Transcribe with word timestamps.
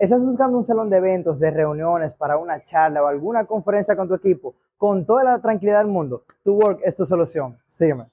¿Estás 0.00 0.24
buscando 0.24 0.56
un 0.56 0.64
salón 0.64 0.88
de 0.88 0.96
eventos, 0.96 1.38
de 1.38 1.50
reuniones, 1.50 2.14
para 2.14 2.38
una 2.38 2.64
charla 2.64 3.02
o 3.02 3.06
alguna 3.06 3.44
conferencia 3.44 3.94
con 3.94 4.08
tu 4.08 4.14
equipo 4.14 4.54
con 4.78 5.04
toda 5.04 5.22
la 5.24 5.42
tranquilidad 5.42 5.80
del 5.80 5.88
mundo? 5.88 6.24
Tu 6.42 6.54
Work 6.54 6.80
es 6.84 6.96
tu 6.96 7.04
solución. 7.04 7.58
Sígueme. 7.66 8.06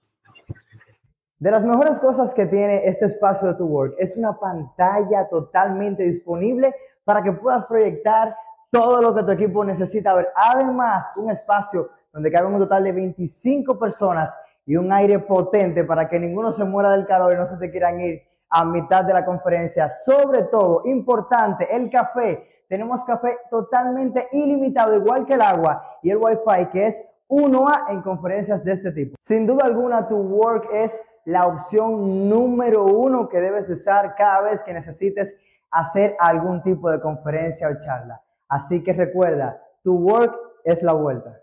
De 1.39 1.49
las 1.49 1.63
mejores 1.63 2.01
cosas 2.01 2.33
que 2.33 2.45
tiene 2.45 2.85
este 2.85 3.05
espacio 3.05 3.47
de 3.47 3.53
tu 3.53 3.67
Work 3.67 3.95
es 3.99 4.17
una 4.17 4.37
pantalla 4.37 5.29
totalmente 5.29 6.03
disponible 6.03 6.75
para 7.05 7.23
que 7.23 7.31
puedas 7.31 7.65
proyectar 7.65 8.35
todo 8.69 9.01
lo 9.01 9.15
que 9.15 9.23
tu 9.23 9.31
equipo 9.31 9.63
necesita 9.63 10.13
ver. 10.13 10.27
Además, 10.35 11.09
un 11.15 11.31
espacio 11.31 11.89
donde 12.11 12.29
caben 12.29 12.53
un 12.53 12.59
total 12.59 12.83
de 12.83 12.91
25 12.91 13.79
personas 13.79 14.37
y 14.65 14.75
un 14.75 14.91
aire 14.91 15.19
potente 15.19 15.85
para 15.85 16.09
que 16.09 16.19
ninguno 16.19 16.51
se 16.51 16.65
muera 16.65 16.91
del 16.91 17.07
calor 17.07 17.31
y 17.31 17.37
no 17.37 17.47
se 17.47 17.55
te 17.55 17.71
quieran 17.71 18.01
ir 18.01 18.26
a 18.49 18.65
mitad 18.65 19.03
de 19.05 19.13
la 19.13 19.25
conferencia. 19.25 19.89
Sobre 19.89 20.43
todo, 20.43 20.83
importante, 20.85 21.75
el 21.75 21.89
café. 21.89 22.47
Tenemos 22.67 23.03
café 23.03 23.37
totalmente 23.49 24.27
ilimitado, 24.31 24.95
igual 24.95 25.25
que 25.25 25.35
el 25.35 25.41
agua 25.41 25.99
y 26.01 26.11
el 26.11 26.17
Wi-Fi, 26.17 26.67
que 26.71 26.87
es 26.87 27.01
1A 27.29 27.89
en 27.89 28.01
conferencias 28.01 28.63
de 28.63 28.73
este 28.73 28.91
tipo. 28.91 29.15
Sin 29.19 29.45
duda 29.47 29.65
alguna, 29.65 30.07
tu 30.07 30.17
Work 30.17 30.69
es 30.71 30.99
la 31.25 31.45
opción 31.45 32.29
número 32.29 32.85
uno 32.85 33.27
que 33.27 33.41
debes 33.41 33.69
usar 33.69 34.15
cada 34.15 34.41
vez 34.41 34.63
que 34.63 34.73
necesites 34.73 35.35
hacer 35.71 36.15
algún 36.19 36.61
tipo 36.63 36.89
de 36.89 37.01
conferencia 37.01 37.67
o 37.67 37.81
charla. 37.81 38.21
Así 38.47 38.83
que 38.83 38.93
recuerda, 38.93 39.61
tu 39.83 39.95
Work 39.95 40.35
es 40.63 40.81
la 40.83 40.93
vuelta. 40.93 41.39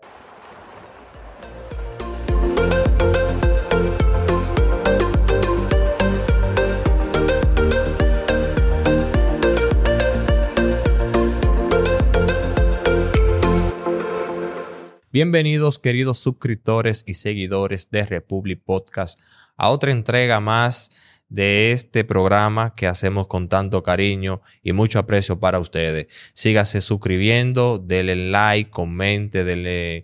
Bienvenidos 15.15 15.79
queridos 15.79 16.19
suscriptores 16.19 17.05
y 17.07 17.13
seguidores 17.13 17.89
de 17.89 18.03
Republic 18.03 18.61
Podcast 18.65 19.17
a 19.55 19.69
otra 19.69 19.91
entrega 19.91 20.41
más 20.41 20.91
de 21.29 21.71
este 21.71 22.03
programa 22.03 22.75
que 22.75 22.85
hacemos 22.85 23.27
con 23.27 23.47
tanto 23.47 23.81
cariño 23.81 24.41
y 24.61 24.73
mucho 24.73 24.99
aprecio 24.99 25.39
para 25.39 25.59
ustedes. 25.59 26.07
Sígase 26.33 26.81
suscribiendo, 26.81 27.79
denle 27.79 28.29
like, 28.29 28.71
comente, 28.71 29.45
denle 29.45 30.03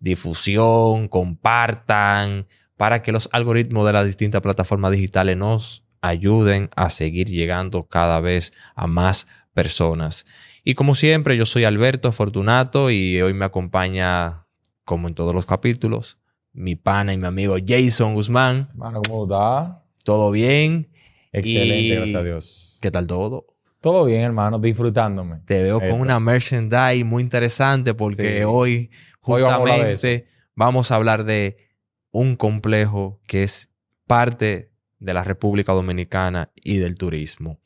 difusión, 0.00 1.06
compartan 1.06 2.48
para 2.76 3.00
que 3.00 3.12
los 3.12 3.28
algoritmos 3.30 3.86
de 3.86 3.92
las 3.92 4.06
distintas 4.06 4.40
plataformas 4.40 4.90
digitales 4.90 5.36
nos 5.36 5.84
ayuden 6.00 6.68
a 6.74 6.90
seguir 6.90 7.28
llegando 7.28 7.86
cada 7.86 8.18
vez 8.18 8.52
a 8.74 8.88
más 8.88 9.28
personas. 9.54 10.26
Y 10.64 10.74
como 10.74 10.96
siempre, 10.96 11.36
yo 11.36 11.46
soy 11.46 11.62
Alberto 11.62 12.10
Fortunato 12.10 12.90
y 12.90 13.22
hoy 13.22 13.34
me 13.34 13.44
acompaña 13.44 14.47
como 14.88 15.06
en 15.06 15.14
todos 15.14 15.34
los 15.34 15.44
capítulos, 15.44 16.18
mi 16.54 16.74
pana 16.74 17.12
y 17.12 17.18
mi 17.18 17.26
amigo 17.26 17.56
Jason 17.64 18.14
Guzmán. 18.14 18.70
Mano, 18.74 19.02
¿cómo 19.06 19.24
está? 19.24 19.84
¿Todo 20.02 20.30
bien? 20.30 20.88
Excelente, 21.30 21.94
gracias 21.94 22.16
a 22.16 22.24
Dios. 22.24 22.78
¿Qué 22.80 22.90
tal 22.90 23.06
todo? 23.06 23.44
Todo 23.82 24.06
bien, 24.06 24.22
hermano, 24.22 24.58
disfrutándome. 24.58 25.42
Te 25.44 25.62
veo 25.62 25.78
con 25.78 26.00
una 26.00 26.18
merchandise 26.18 27.04
muy 27.04 27.22
interesante 27.22 27.92
porque 27.92 28.46
hoy 28.46 28.90
justamente 29.20 30.26
vamos 30.54 30.90
a, 30.90 30.96
hablar 30.96 31.24
de 31.24 31.68
un 32.10 32.36
complejo 32.36 33.20
que 33.26 33.42
es 33.42 33.70
parte 34.06 34.72
de 35.00 35.12
la 35.12 35.22
República 35.22 35.74
Dominicana 35.74 36.50
y 36.54 36.78
del 36.78 36.96
turismo. 36.96 37.60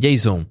Jason, 0.00 0.48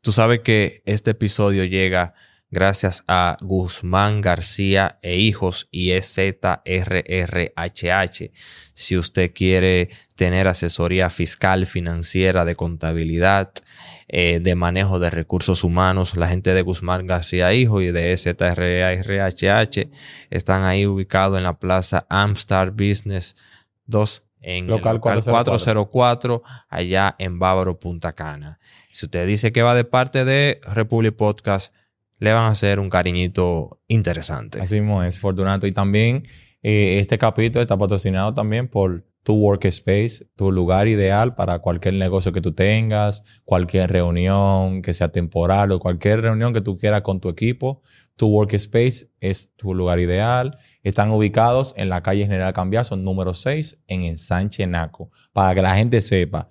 tú 0.00 0.12
sabes 0.12 0.40
que 0.40 0.84
este 0.86 1.10
episodio 1.10 1.64
llega 1.64 2.14
gracias 2.54 3.04
a 3.06 3.36
Guzmán 3.42 4.22
García 4.22 4.98
e 5.02 5.18
Hijos 5.18 5.68
y 5.70 5.90
EZRRHH. 5.90 6.62
Si 8.72 8.96
usted 8.96 9.32
quiere 9.34 9.90
tener 10.16 10.48
asesoría 10.48 11.10
fiscal, 11.10 11.66
financiera, 11.66 12.46
de 12.46 12.56
contabilidad, 12.56 13.52
eh, 14.08 14.40
de 14.40 14.54
manejo 14.54 14.98
de 14.98 15.10
recursos 15.10 15.64
humanos, 15.64 16.16
la 16.16 16.28
gente 16.28 16.54
de 16.54 16.62
Guzmán 16.62 17.06
García 17.06 17.50
e 17.50 17.56
Hijos 17.56 17.82
y 17.82 17.92
de 17.92 18.12
EZRRHH 18.12 19.90
están 20.30 20.62
ahí 20.62 20.86
ubicados 20.86 21.36
en 21.36 21.44
la 21.44 21.58
plaza 21.58 22.06
Amstar 22.08 22.70
Business 22.70 23.36
2 23.86 24.22
en 24.40 24.66
local, 24.66 25.00
404. 25.00 26.42
allá 26.68 27.16
en 27.18 27.38
Bávaro, 27.38 27.78
Punta 27.78 28.12
Cana. 28.12 28.58
Si 28.90 29.06
usted 29.06 29.26
dice 29.26 29.52
que 29.52 29.62
va 29.62 29.74
de 29.74 29.84
parte 29.84 30.24
de 30.24 30.60
Republic 30.64 31.16
Podcast, 31.16 31.74
le 32.24 32.32
van 32.32 32.44
a 32.44 32.48
hacer 32.48 32.80
un 32.80 32.90
cariñito 32.90 33.80
interesante. 33.86 34.60
Así 34.60 34.80
mismo 34.80 35.02
es, 35.02 35.20
Fortunato. 35.20 35.66
Y 35.66 35.72
también 35.72 36.24
eh, 36.62 36.98
este 36.98 37.18
capítulo 37.18 37.60
está 37.62 37.76
patrocinado 37.76 38.34
también 38.34 38.68
por 38.68 39.04
tu 39.22 39.34
workspace, 39.34 40.26
tu 40.36 40.52
lugar 40.52 40.86
ideal 40.86 41.34
para 41.34 41.58
cualquier 41.60 41.94
negocio 41.94 42.32
que 42.32 42.42
tú 42.42 42.52
tengas, 42.52 43.24
cualquier 43.44 43.90
reunión 43.90 44.82
que 44.82 44.92
sea 44.92 45.08
temporal 45.08 45.72
o 45.72 45.80
cualquier 45.80 46.20
reunión 46.20 46.52
que 46.52 46.60
tú 46.60 46.76
quieras 46.76 47.02
con 47.02 47.20
tu 47.20 47.28
equipo. 47.28 47.82
Tu 48.16 48.26
workspace 48.28 49.10
es 49.20 49.54
tu 49.56 49.74
lugar 49.74 49.98
ideal. 49.98 50.58
Están 50.82 51.10
ubicados 51.10 51.74
en 51.76 51.88
la 51.88 52.02
calle 52.02 52.24
General 52.24 52.52
Cambiazo, 52.52 52.96
número 52.96 53.34
6, 53.34 53.78
en 53.88 54.02
Ensanche 54.02 54.66
Naco. 54.66 55.10
Para 55.32 55.54
que 55.54 55.62
la 55.62 55.74
gente 55.74 56.00
sepa, 56.00 56.48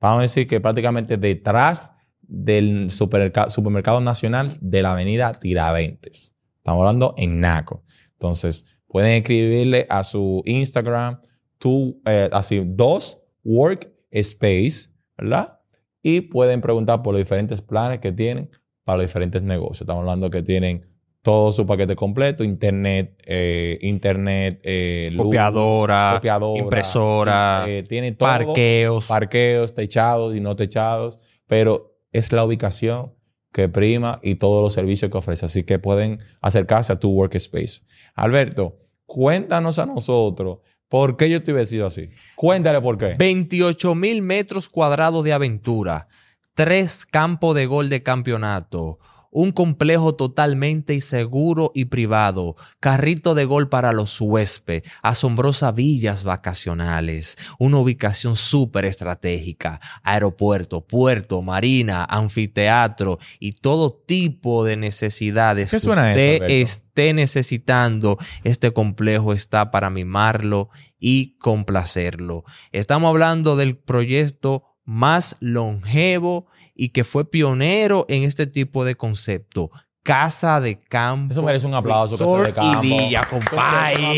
vamos 0.00 0.18
a 0.18 0.22
decir 0.22 0.46
que 0.46 0.60
prácticamente 0.60 1.16
detrás 1.16 1.92
del 2.28 2.90
supermercado 2.90 4.00
nacional 4.00 4.56
de 4.60 4.82
la 4.82 4.92
avenida 4.92 5.32
Tiradentes. 5.32 6.32
Estamos 6.58 6.80
hablando 6.80 7.14
en 7.16 7.40
Naco. 7.40 7.82
Entonces, 8.12 8.64
pueden 8.88 9.12
escribirle 9.18 9.86
a 9.88 10.04
su 10.04 10.42
Instagram, 10.46 11.20
tu, 11.58 12.00
eh, 12.06 12.28
así, 12.32 12.62
dos 12.64 13.18
workspace, 13.44 14.90
¿verdad? 15.16 15.60
Y 16.02 16.22
pueden 16.22 16.60
preguntar 16.60 17.02
por 17.02 17.14
los 17.14 17.20
diferentes 17.20 17.60
planes 17.62 18.00
que 18.00 18.12
tienen 18.12 18.50
para 18.84 18.98
los 18.98 19.06
diferentes 19.06 19.42
negocios. 19.42 19.82
Estamos 19.82 20.02
hablando 20.02 20.30
que 20.30 20.42
tienen 20.42 20.86
todo 21.22 21.52
su 21.52 21.66
paquete 21.66 21.96
completo, 21.96 22.44
internet, 22.44 23.20
eh, 23.26 23.78
internet, 23.82 24.60
eh, 24.62 25.12
copiadora, 25.16 26.20
impresora, 26.56 27.66
tiene 27.88 28.12
todo, 28.12 28.28
parqueos, 28.28 29.06
parqueos, 29.06 29.74
techados 29.74 30.36
y 30.36 30.40
no 30.40 30.54
techados, 30.54 31.18
pero 31.48 31.95
es 32.18 32.32
la 32.32 32.44
ubicación 32.44 33.12
que 33.52 33.68
prima 33.68 34.20
y 34.22 34.34
todos 34.34 34.62
los 34.62 34.74
servicios 34.74 35.10
que 35.10 35.18
ofrece. 35.18 35.46
Así 35.46 35.62
que 35.62 35.78
pueden 35.78 36.20
acercarse 36.40 36.92
a 36.92 37.00
tu 37.00 37.10
workspace. 37.10 37.80
Alberto, 38.14 38.76
cuéntanos 39.06 39.78
a 39.78 39.86
nosotros 39.86 40.58
por 40.88 41.16
qué 41.16 41.30
yo 41.30 41.38
estoy 41.38 41.54
vestido 41.54 41.86
así. 41.86 42.10
Cuéntale 42.34 42.80
por 42.80 42.98
qué. 42.98 43.16
28 43.18 43.94
mil 43.94 44.22
metros 44.22 44.68
cuadrados 44.68 45.24
de 45.24 45.32
aventura, 45.32 46.08
tres 46.54 47.06
campos 47.06 47.54
de 47.54 47.66
gol 47.66 47.88
de 47.88 48.02
campeonato 48.02 48.98
un 49.30 49.52
complejo 49.52 50.14
totalmente 50.14 51.00
seguro 51.00 51.72
y 51.74 51.86
privado, 51.86 52.56
carrito 52.80 53.34
de 53.34 53.44
gol 53.44 53.68
para 53.68 53.92
los 53.92 54.20
huéspedes, 54.20 54.82
asombrosas 55.02 55.74
villas 55.74 56.24
vacacionales, 56.24 57.36
una 57.58 57.78
ubicación 57.78 58.36
súper 58.36 58.84
estratégica, 58.84 59.80
aeropuerto, 60.02 60.86
puerto, 60.86 61.42
marina, 61.42 62.04
anfiteatro 62.04 63.18
y 63.38 63.52
todo 63.52 63.92
tipo 63.92 64.64
de 64.64 64.76
necesidades 64.76 65.70
que 65.70 65.76
usted 65.76 66.42
esté 66.44 67.12
necesitando. 67.12 68.18
Este 68.44 68.72
complejo 68.72 69.32
está 69.32 69.70
para 69.70 69.90
mimarlo 69.90 70.70
y 70.98 71.36
complacerlo. 71.38 72.44
Estamos 72.72 73.10
hablando 73.10 73.56
del 73.56 73.76
proyecto 73.76 74.64
más 74.84 75.36
longevo 75.40 76.46
y 76.76 76.90
que 76.90 77.04
fue 77.04 77.28
pionero 77.30 78.06
en 78.08 78.22
este 78.22 78.46
tipo 78.46 78.84
de 78.84 78.94
concepto. 78.94 79.70
Casa 80.02 80.60
de 80.60 80.78
campo. 80.78 81.32
Eso 81.32 81.42
merece 81.42 81.66
un 81.66 81.74
aplauso, 81.74 82.16
casa 82.16 82.42
de 82.46 82.52
campo. 82.52 82.84
Y 82.84 82.88
Villa, 82.88 83.22
compadre. 83.28 84.16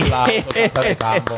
casa 0.70 0.88
de 0.88 0.96
campo. 0.98 1.36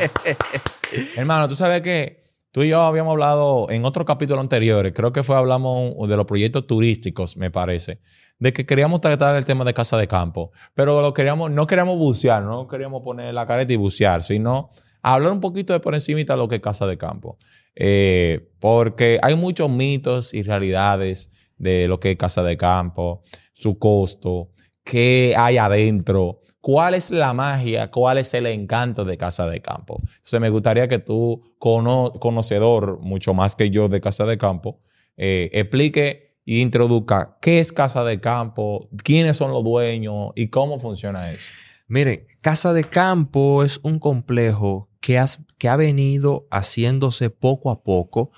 Hermano, 1.15 1.47
tú 1.47 1.55
sabes 1.55 1.81
que 1.81 2.21
tú 2.51 2.63
y 2.63 2.69
yo 2.69 2.81
habíamos 2.81 3.11
hablado 3.11 3.69
en 3.69 3.85
otro 3.85 4.03
capítulo 4.03 4.41
anteriores, 4.41 4.91
creo 4.93 5.13
que 5.13 5.23
fue 5.23 5.37
hablamos 5.37 6.07
de 6.07 6.17
los 6.17 6.25
proyectos 6.25 6.67
turísticos, 6.67 7.37
me 7.37 7.49
parece, 7.49 8.01
de 8.39 8.51
que 8.51 8.65
queríamos 8.65 8.99
tratar 8.99 9.35
el 9.35 9.45
tema 9.45 9.63
de 9.63 9.73
casa 9.73 9.97
de 9.97 10.07
campo, 10.07 10.51
pero 10.73 11.01
lo 11.01 11.13
queríamos, 11.13 11.49
no 11.51 11.65
queríamos 11.65 11.97
bucear, 11.97 12.43
no 12.43 12.67
queríamos 12.67 13.03
poner 13.03 13.33
la 13.33 13.45
careta 13.45 13.71
y 13.71 13.77
bucear, 13.77 14.23
sino 14.23 14.69
hablar 15.01 15.31
un 15.31 15.39
poquito 15.39 15.71
de 15.71 15.79
por 15.79 15.93
encima 15.95 16.19
de 16.19 16.37
lo 16.37 16.49
que 16.49 16.55
es 16.55 16.61
casa 16.61 16.85
de 16.87 16.97
campo. 16.97 17.37
Eh, 17.75 18.49
porque 18.59 19.19
hay 19.21 19.35
muchos 19.35 19.69
mitos 19.69 20.33
y 20.33 20.43
realidades 20.43 21.31
de 21.57 21.87
lo 21.87 21.99
que 21.99 22.11
es 22.11 22.17
casa 22.17 22.43
de 22.43 22.57
campo, 22.57 23.23
su 23.53 23.77
costo, 23.79 24.49
qué 24.83 25.35
hay 25.37 25.57
adentro, 25.57 26.41
cuál 26.59 26.93
es 26.93 27.11
la 27.11 27.33
magia, 27.33 27.89
cuál 27.91 28.17
es 28.17 28.33
el 28.33 28.45
encanto 28.47 29.05
de 29.05 29.17
casa 29.17 29.47
de 29.47 29.61
campo. 29.61 30.01
Entonces 30.01 30.39
me 30.39 30.49
gustaría 30.49 30.87
que 30.87 30.99
tú, 30.99 31.41
conocedor 31.59 32.99
mucho 32.99 33.33
más 33.33 33.55
que 33.55 33.69
yo 33.69 33.89
de 33.89 34.01
casa 34.01 34.25
de 34.25 34.37
campo, 34.37 34.81
eh, 35.17 35.49
explique 35.53 36.31
y 36.45 36.61
introduzca 36.61 37.37
qué 37.41 37.59
es 37.59 37.71
Casa 37.71 38.03
de 38.03 38.19
Campo, 38.19 38.89
quiénes 39.03 39.37
son 39.37 39.51
los 39.51 39.63
dueños 39.63 40.31
y 40.35 40.47
cómo 40.47 40.79
funciona 40.79 41.31
eso. 41.31 41.47
Miren, 41.87 42.25
Casa 42.41 42.73
de 42.73 42.83
Campo 42.85 43.63
es 43.63 43.79
un 43.83 43.99
complejo 43.99 44.89
que, 45.01 45.17
has- 45.19 45.41
que 45.57 45.67
ha 45.67 45.75
venido 45.75 46.47
haciéndose 46.51 47.29
poco 47.29 47.69
a 47.71 47.83
poco 47.83 48.31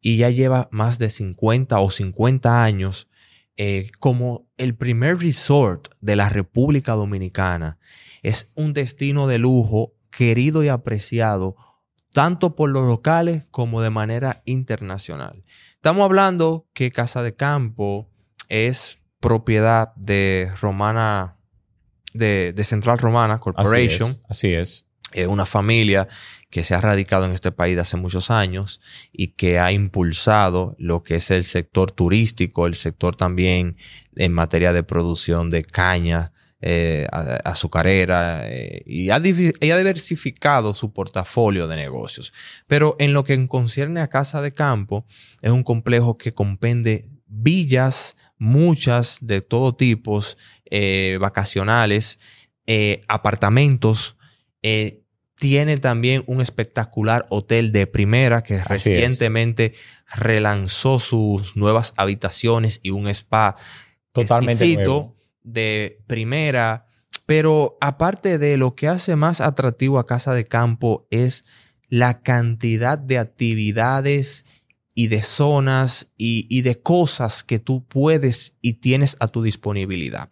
y 0.00 0.16
ya 0.18 0.28
lleva 0.30 0.68
más 0.70 0.98
de 0.98 1.08
50 1.10 1.80
o 1.80 1.90
50 1.90 2.62
años 2.62 3.08
eh, 3.56 3.90
como 3.98 4.46
el 4.56 4.74
primer 4.74 5.18
resort 5.18 5.88
de 6.00 6.16
la 6.16 6.28
República 6.28 6.92
Dominicana. 6.92 7.78
Es 8.22 8.48
un 8.54 8.72
destino 8.72 9.26
de 9.26 9.38
lujo 9.38 9.94
querido 10.10 10.62
y 10.64 10.68
apreciado 10.68 11.56
tanto 12.12 12.56
por 12.56 12.70
los 12.70 12.86
locales 12.86 13.46
como 13.50 13.80
de 13.82 13.90
manera 13.90 14.42
internacional. 14.46 15.44
Estamos 15.74 16.04
hablando 16.04 16.66
que 16.72 16.90
Casa 16.90 17.22
de 17.22 17.34
Campo 17.36 18.08
es 18.48 18.98
propiedad 19.20 19.94
de 19.96 20.50
Romana, 20.60 21.36
de, 22.14 22.52
de 22.54 22.64
Central 22.64 22.98
Romana 22.98 23.34
Así 23.34 23.40
Corporation 23.44 24.10
es. 24.10 24.20
Así 24.28 24.48
es. 24.54 24.86
Eh, 25.12 25.26
una 25.26 25.46
familia 25.46 26.08
que 26.50 26.64
se 26.64 26.74
ha 26.74 26.80
radicado 26.80 27.24
en 27.24 27.32
este 27.32 27.52
país 27.52 27.76
de 27.76 27.82
hace 27.82 27.96
muchos 27.96 28.30
años 28.30 28.80
y 29.12 29.28
que 29.28 29.58
ha 29.58 29.72
impulsado 29.72 30.74
lo 30.78 31.02
que 31.02 31.16
es 31.16 31.30
el 31.30 31.44
sector 31.44 31.92
turístico, 31.92 32.66
el 32.66 32.74
sector 32.74 33.16
también 33.16 33.76
en 34.16 34.32
materia 34.32 34.72
de 34.72 34.82
producción 34.82 35.48
de 35.50 35.64
caña, 35.64 36.32
eh, 36.62 37.06
azucarera, 37.42 38.46
eh, 38.46 38.82
y, 38.84 39.08
ha, 39.08 39.18
diversificado 39.18 40.74
su 40.74 40.92
portafolio 40.92 41.66
de 41.66 41.76
negocios. 41.76 42.34
Pero 42.66 42.96
en 42.98 43.14
lo 43.14 43.24
que 43.24 43.48
concierne 43.48 44.02
a 44.02 44.08
Casa 44.08 44.42
de 44.42 44.52
Campo, 44.52 45.06
es 45.40 45.52
un 45.52 45.62
complejo 45.62 46.18
que 46.18 46.34
compende 46.34 47.08
villas, 47.26 48.14
muchas 48.36 49.16
de 49.22 49.40
todo 49.40 49.74
tipo, 49.74 50.20
eh, 50.66 51.16
vacacionales, 51.18 52.18
apartamentos, 53.08 54.16
tiene 55.40 55.78
también 55.78 56.22
un 56.26 56.42
espectacular 56.42 57.24
hotel 57.30 57.72
de 57.72 57.86
primera 57.86 58.42
que 58.42 58.56
Así 58.56 58.62
es. 58.62 58.68
recientemente 58.84 59.72
relanzó 60.14 61.00
sus 61.00 61.56
nuevas 61.56 61.94
habitaciones 61.96 62.78
y 62.82 62.90
un 62.90 63.08
spa 63.08 63.56
Totalmente 64.12 64.52
exquisito 64.52 64.84
nuevo. 64.84 65.16
de 65.42 66.02
primera. 66.06 66.86
Pero 67.24 67.78
aparte 67.80 68.36
de 68.36 68.58
lo 68.58 68.74
que 68.74 68.88
hace 68.88 69.16
más 69.16 69.40
atractivo 69.40 69.98
a 69.98 70.06
Casa 70.06 70.34
de 70.34 70.46
Campo 70.46 71.06
es 71.10 71.44
la 71.88 72.20
cantidad 72.20 72.98
de 72.98 73.18
actividades 73.18 74.44
y 74.94 75.06
de 75.06 75.22
zonas 75.22 76.12
y, 76.16 76.46
y 76.48 76.62
de 76.62 76.80
cosas 76.80 77.44
que 77.44 77.58
tú 77.58 77.84
puedes 77.86 78.56
y 78.60 78.74
tienes 78.74 79.16
a 79.20 79.28
tu 79.28 79.42
disponibilidad. 79.42 80.28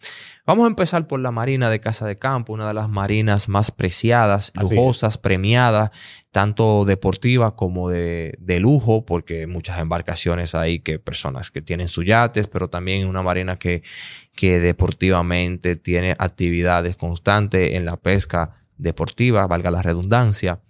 Vamos 0.46 0.64
a 0.64 0.68
empezar 0.68 1.06
por 1.06 1.20
la 1.20 1.30
Marina 1.30 1.70
de 1.70 1.80
Casa 1.80 2.06
de 2.06 2.18
Campo, 2.18 2.52
una 2.52 2.66
de 2.66 2.74
las 2.74 2.88
marinas 2.88 3.48
más 3.48 3.70
preciadas, 3.70 4.52
lujosas, 4.54 5.18
premiadas, 5.18 5.90
tanto 6.30 6.84
deportiva 6.84 7.54
como 7.54 7.90
de, 7.90 8.34
de 8.40 8.58
lujo, 8.58 9.04
porque 9.04 9.40
hay 9.40 9.46
muchas 9.46 9.78
embarcaciones 9.78 10.54
ahí 10.54 10.80
que 10.80 10.98
personas 10.98 11.50
que 11.50 11.62
tienen 11.62 11.88
sus 11.88 12.06
yates, 12.06 12.46
pero 12.46 12.68
también 12.68 13.06
una 13.06 13.22
marina 13.22 13.58
que, 13.58 13.82
que 14.34 14.58
deportivamente 14.58 15.76
tiene 15.76 16.16
actividades 16.18 16.96
constantes 16.96 17.74
en 17.74 17.84
la 17.84 17.96
pesca 17.96 18.54
deportiva, 18.76 19.46
valga 19.46 19.70
la 19.70 19.82
redundancia, 19.82 20.60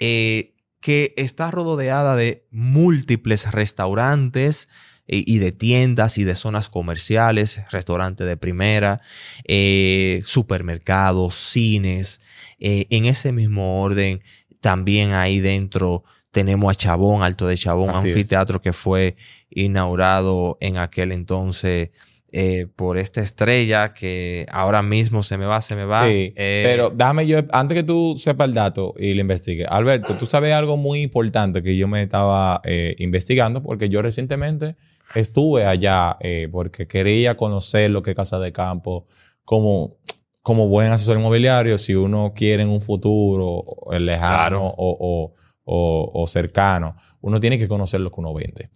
eh, 0.00 0.54
que 0.80 1.14
está 1.16 1.50
rodeada 1.50 2.16
de 2.16 2.46
múltiples 2.50 3.50
restaurantes 3.50 4.68
eh, 5.06 5.24
y 5.26 5.38
de 5.38 5.52
tiendas 5.52 6.18
y 6.18 6.24
de 6.24 6.34
zonas 6.34 6.68
comerciales, 6.68 7.60
restaurantes 7.70 8.26
de 8.26 8.36
primera, 8.36 9.00
eh, 9.44 10.22
supermercados, 10.24 11.34
cines. 11.34 12.20
Eh, 12.58 12.86
en 12.90 13.06
ese 13.06 13.32
mismo 13.32 13.80
orden, 13.80 14.22
también 14.60 15.12
ahí 15.12 15.40
dentro 15.40 16.04
tenemos 16.30 16.70
a 16.70 16.74
Chabón, 16.74 17.22
Alto 17.22 17.46
de 17.46 17.56
Chabón, 17.56 17.90
Así 17.90 18.10
es. 18.10 18.14
anfiteatro 18.14 18.60
que 18.60 18.72
fue 18.72 19.16
inaugurado 19.50 20.58
en 20.60 20.76
aquel 20.76 21.12
entonces 21.12 21.90
eh, 22.30 22.66
por 22.76 22.98
esta 22.98 23.20
estrella 23.22 23.94
que 23.94 24.46
ahora 24.50 24.82
mismo 24.82 25.22
se 25.22 25.38
me 25.38 25.46
va, 25.46 25.60
se 25.62 25.74
me 25.76 25.84
va. 25.84 26.06
Sí, 26.06 26.32
Eh, 26.36 26.62
pero 26.64 26.90
dame 26.90 27.26
yo, 27.26 27.38
antes 27.52 27.74
que 27.74 27.82
tú 27.82 28.16
sepas 28.18 28.48
el 28.48 28.54
dato 28.54 28.94
y 28.98 29.14
lo 29.14 29.20
investigues, 29.22 29.66
Alberto, 29.70 30.14
tú 30.18 30.26
sabes 30.26 30.52
algo 30.52 30.76
muy 30.76 31.00
importante 31.02 31.62
que 31.62 31.76
yo 31.76 31.88
me 31.88 32.02
estaba 32.02 32.60
eh, 32.64 32.94
investigando 32.98 33.62
porque 33.62 33.88
yo 33.88 34.02
recientemente 34.02 34.76
estuve 35.14 35.64
allá 35.64 36.18
porque 36.52 36.86
quería 36.86 37.36
conocer 37.36 37.90
lo 37.90 38.02
que 38.02 38.10
es 38.10 38.16
Casa 38.16 38.38
de 38.38 38.52
Campo 38.52 39.06
como, 39.42 39.96
como 40.42 40.68
buen 40.68 40.92
asesor 40.92 41.16
inmobiliario, 41.18 41.78
si 41.78 41.94
uno 41.94 42.34
quiere 42.36 42.62
en 42.62 42.68
un 42.68 42.82
futuro 42.82 43.64
lejano 43.98 44.28
Claro. 44.48 44.64
o, 44.66 44.74
o- 44.76 45.34
o- 45.64 46.10
o 46.22 46.26
cercano, 46.26 46.94
uno 47.22 47.40
tiene 47.40 47.58
que 47.58 47.68
conocer 47.68 48.00
lo 48.00 48.10
que 48.10 48.20
uno 48.20 48.32
vende. 48.34 48.68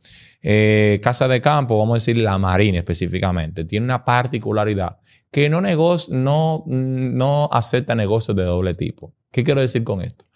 Eh, 0.42 1.00
Casa 1.02 1.28
de 1.28 1.40
Campo, 1.40 1.78
vamos 1.78 1.94
a 1.94 1.98
decir 1.98 2.18
la 2.18 2.36
Marina 2.36 2.78
específicamente, 2.78 3.64
tiene 3.64 3.84
una 3.84 4.04
particularidad 4.04 4.98
que 5.30 5.48
no, 5.48 7.48
acepta 7.52 7.94
negocios 7.94 8.36
de 8.36 8.44
doble 8.44 8.74
tipo. 8.74 9.14
¿Qué 9.30 9.44
quiero 9.44 9.60
decir 9.60 9.84
con 9.84 10.02
esto? 10.02 10.26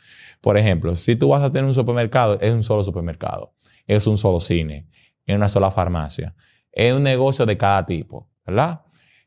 Por 0.41 0.57
ejemplo, 0.57 0.97
si 0.97 1.17
tú 1.17 1.29
vas 1.29 1.43
a 1.43 1.51
tener 1.51 1.65
un 1.65 1.75
supermercado, 1.75 2.39
es 2.41 2.53
un 2.53 2.63
solo 2.63 2.83
supermercado, 2.83 3.55
es 3.87 4.07
un 4.07 4.17
solo 4.17 4.41
cine, 4.41 4.89
es 5.27 5.37
una 5.37 5.49
sola 5.49 5.71
farmacia, 5.71 6.35
es 6.73 6.95
un 6.95 7.03
negocio 7.03 7.45
de 7.45 7.57
cada 7.57 7.85
tipo, 7.85 8.31
¿verdad? 8.47 8.83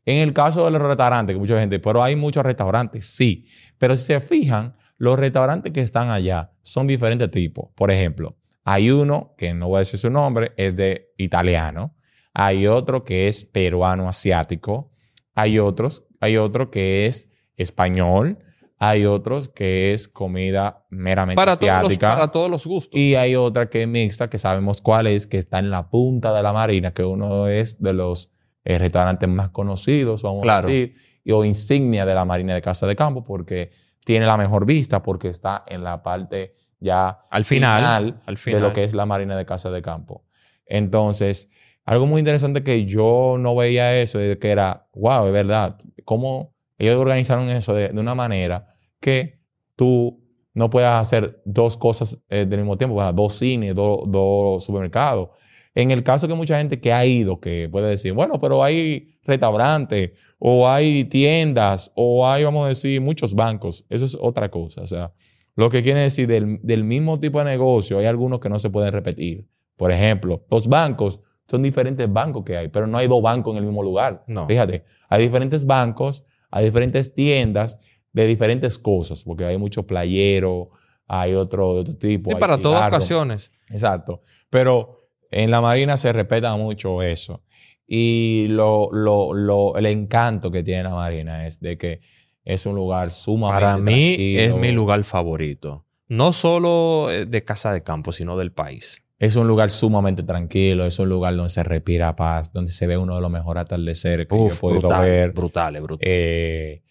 En 0.05 0.19
el 0.19 0.33
caso 0.33 0.65
de 0.65 0.71
los 0.71 0.81
restaurantes, 0.81 1.35
que 1.35 1.39
mucha 1.39 1.59
gente, 1.59 1.79
pero 1.79 2.01
hay 2.01 2.15
muchos 2.15 2.43
restaurantes, 2.43 3.05
sí, 3.05 3.47
pero 3.77 3.95
si 3.95 4.05
se 4.05 4.21
fijan, 4.21 4.75
los 4.97 5.19
restaurantes 5.19 5.71
que 5.71 5.81
están 5.81 6.09
allá 6.09 6.51
son 6.61 6.87
diferentes 6.87 7.29
tipos. 7.29 7.69
Por 7.75 7.91
ejemplo, 7.91 8.38
hay 8.71 8.91
uno, 8.91 9.33
que 9.37 9.53
no 9.53 9.67
voy 9.67 9.77
a 9.77 9.79
decir 9.79 9.99
su 9.99 10.09
nombre, 10.09 10.51
es 10.57 10.75
de 10.75 11.11
italiano, 11.17 11.95
hay 12.33 12.67
otro 12.67 13.03
que 13.03 13.27
es 13.27 13.43
peruano 13.45 14.07
asiático, 14.07 14.91
hay 15.33 15.57
otros, 15.59 16.05
hay 16.19 16.37
otro 16.37 16.69
que 16.69 17.07
es 17.07 17.29
español, 17.57 18.37
hay 18.77 19.05
otros 19.05 19.49
que 19.49 19.93
es 19.93 20.07
comida 20.07 20.85
meramente 20.89 21.35
para, 21.35 21.55
todos 21.57 21.67
los, 21.69 21.79
asiática. 21.87 22.13
para 22.13 22.27
todos 22.31 22.49
los 22.49 22.65
gustos. 22.65 22.97
Y 22.99 23.15
hay 23.15 23.35
otra 23.35 23.69
que 23.69 23.81
es 23.81 23.87
mixta, 23.87 24.29
que 24.29 24.37
sabemos 24.37 24.81
cuál 24.81 25.07
es, 25.07 25.27
que 25.27 25.37
está 25.39 25.59
en 25.59 25.69
la 25.71 25.89
punta 25.89 26.33
de 26.33 26.43
la 26.43 26.53
marina, 26.53 26.93
que 26.93 27.03
uno 27.03 27.47
es 27.47 27.81
de 27.81 27.93
los 27.93 28.31
eh, 28.65 28.77
restaurantes 28.77 29.27
más 29.27 29.49
conocidos, 29.49 30.21
vamos 30.21 30.43
Claro. 30.43 30.67
a 30.67 30.71
decir, 30.71 30.95
y- 31.23 31.31
o 31.31 31.43
insignia 31.43 32.05
de 32.05 32.13
la 32.13 32.23
marina 32.25 32.53
de 32.53 32.61
Casa 32.61 32.85
de 32.87 32.95
Campo, 32.95 33.23
porque 33.23 33.71
tiene 34.05 34.25
la 34.25 34.37
mejor 34.37 34.65
vista, 34.65 35.01
porque 35.01 35.29
está 35.29 35.63
en 35.67 35.83
la 35.83 36.03
parte 36.03 36.55
ya 36.79 37.19
al 37.29 37.43
final, 37.43 38.21
al 38.25 38.35
de 38.35 38.59
lo 38.59 38.73
que 38.73 38.83
es 38.83 38.93
la 38.93 39.05
marina 39.05 39.35
de 39.37 39.45
Casa 39.45 39.69
de 39.71 39.81
Campo. 39.81 40.23
Entonces, 40.65 41.49
algo 41.85 42.05
muy 42.05 42.19
interesante 42.19 42.63
que 42.63 42.85
yo 42.85 43.37
no 43.39 43.55
veía 43.55 43.99
eso, 43.99 44.19
de 44.19 44.37
que 44.37 44.49
era, 44.49 44.87
wow, 44.93 45.27
es 45.27 45.33
verdad, 45.33 45.77
cómo 46.05 46.53
ellos 46.77 46.95
organizaron 46.95 47.49
eso 47.49 47.73
de, 47.73 47.89
de 47.89 47.99
una 47.99 48.15
manera 48.15 48.75
que 48.99 49.39
tú 49.75 50.19
no 50.53 50.69
puedas 50.69 51.01
hacer 51.01 51.41
dos 51.45 51.77
cosas 51.77 52.17
eh, 52.29 52.45
del 52.45 52.59
mismo 52.59 52.77
tiempo, 52.77 52.95
¿verdad? 52.95 53.13
dos 53.13 53.35
cines, 53.35 53.73
dos, 53.75 54.01
dos 54.07 54.63
supermercados. 54.63 55.29
En 55.75 55.91
el 55.91 56.03
caso 56.03 56.27
que 56.27 56.33
mucha 56.33 56.57
gente 56.57 56.79
que 56.79 56.91
ha 56.91 57.05
ido, 57.05 57.39
que 57.39 57.69
puede 57.71 57.89
decir, 57.89 58.13
bueno, 58.13 58.39
pero 58.41 58.63
hay 58.63 59.15
restaurantes, 59.23 60.11
o 60.37 60.67
hay 60.67 61.05
tiendas, 61.05 61.91
o 61.95 62.27
hay, 62.27 62.43
vamos 62.43 62.65
a 62.65 62.69
decir, 62.69 62.99
muchos 62.99 63.33
bancos. 63.33 63.85
Eso 63.89 64.05
es 64.05 64.17
otra 64.19 64.49
cosa. 64.49 64.81
O 64.81 64.87
sea, 64.87 65.13
lo 65.59 65.69
que 65.69 65.83
quiere 65.83 65.99
decir, 66.01 66.27
del, 66.27 66.59
del 66.63 66.83
mismo 66.83 67.19
tipo 67.19 67.39
de 67.39 67.45
negocio, 67.45 67.97
hay 67.99 68.05
algunos 68.05 68.39
que 68.39 68.49
no 68.49 68.59
se 68.59 68.69
pueden 68.69 68.91
repetir. 68.93 69.47
Por 69.75 69.91
ejemplo, 69.91 70.45
los 70.49 70.67
bancos 70.67 71.19
son 71.47 71.63
diferentes 71.63 72.11
bancos 72.11 72.43
que 72.43 72.57
hay, 72.57 72.67
pero 72.67 72.87
no 72.87 72.97
hay 72.97 73.07
dos 73.07 73.21
bancos 73.21 73.53
en 73.53 73.57
el 73.59 73.65
mismo 73.65 73.81
lugar. 73.83 74.23
No. 74.27 74.47
Fíjate, 74.47 74.83
hay 75.09 75.21
diferentes 75.23 75.65
bancos, 75.65 76.23
hay 76.51 76.65
diferentes 76.65 77.13
tiendas 77.13 77.79
de 78.13 78.25
diferentes 78.27 78.77
cosas, 78.79 79.23
porque 79.23 79.45
hay 79.45 79.57
mucho 79.57 79.85
playero, 79.85 80.69
hay 81.07 81.33
otro 81.33 81.75
de 81.75 81.79
otro 81.81 81.97
tipo. 81.97 82.29
Sí, 82.29 82.35
hay 82.35 82.39
para 82.39 82.57
todas 82.57 82.79
cigarro. 82.79 82.95
ocasiones. 82.97 83.51
Exacto. 83.69 84.21
Pero 84.49 85.09
en 85.31 85.51
la 85.51 85.61
Marina 85.61 85.97
se 85.97 86.11
respeta 86.13 86.55
mucho 86.57 87.01
eso. 87.03 87.43
Y 87.87 88.45
lo, 88.49 88.89
lo, 88.91 89.33
lo- 89.33 89.75
el 89.77 89.85
encanto 89.87 90.51
que 90.51 90.61
tiene 90.63 90.83
la 90.83 90.91
Marina 90.91 91.47
es 91.47 91.59
de 91.59 91.77
que 91.77 92.01
es 92.43 92.65
un 92.65 92.75
lugar 92.75 93.11
sumamente 93.11 93.61
Para 93.61 93.77
mí 93.77 94.37
es 94.37 94.55
mi 94.55 94.71
lugar 94.71 95.03
favorito. 95.03 95.85
No 96.07 96.33
solo 96.33 97.11
eh, 97.11 97.25
de 97.25 97.43
casa 97.43 97.71
de 97.71 97.83
campo, 97.83 98.11
sino 98.11 98.37
del 98.37 98.51
país. 98.51 99.03
Es 99.19 99.35
un 99.35 99.47
lugar 99.47 99.69
sumamente 99.69 100.23
tranquilo, 100.23 100.85
es 100.85 100.97
un 100.97 101.09
lugar 101.09 101.35
donde 101.35 101.49
se 101.49 101.61
respira 101.61 102.15
paz, 102.15 102.53
donde 102.53 102.71
se 102.71 102.87
ve 102.87 102.97
uno 102.97 103.15
de 103.15 103.21
los 103.21 103.29
mejores 103.29 103.61
atardeceres 103.61 104.27
que 104.27 104.35
yo 104.35 104.47
he 104.47 104.55
podido 104.55 104.79
brutal, 104.79 105.05
ver. 105.05 105.31
brutal, 105.33 105.81
brutal. 105.81 106.07
Eh, 106.09 106.81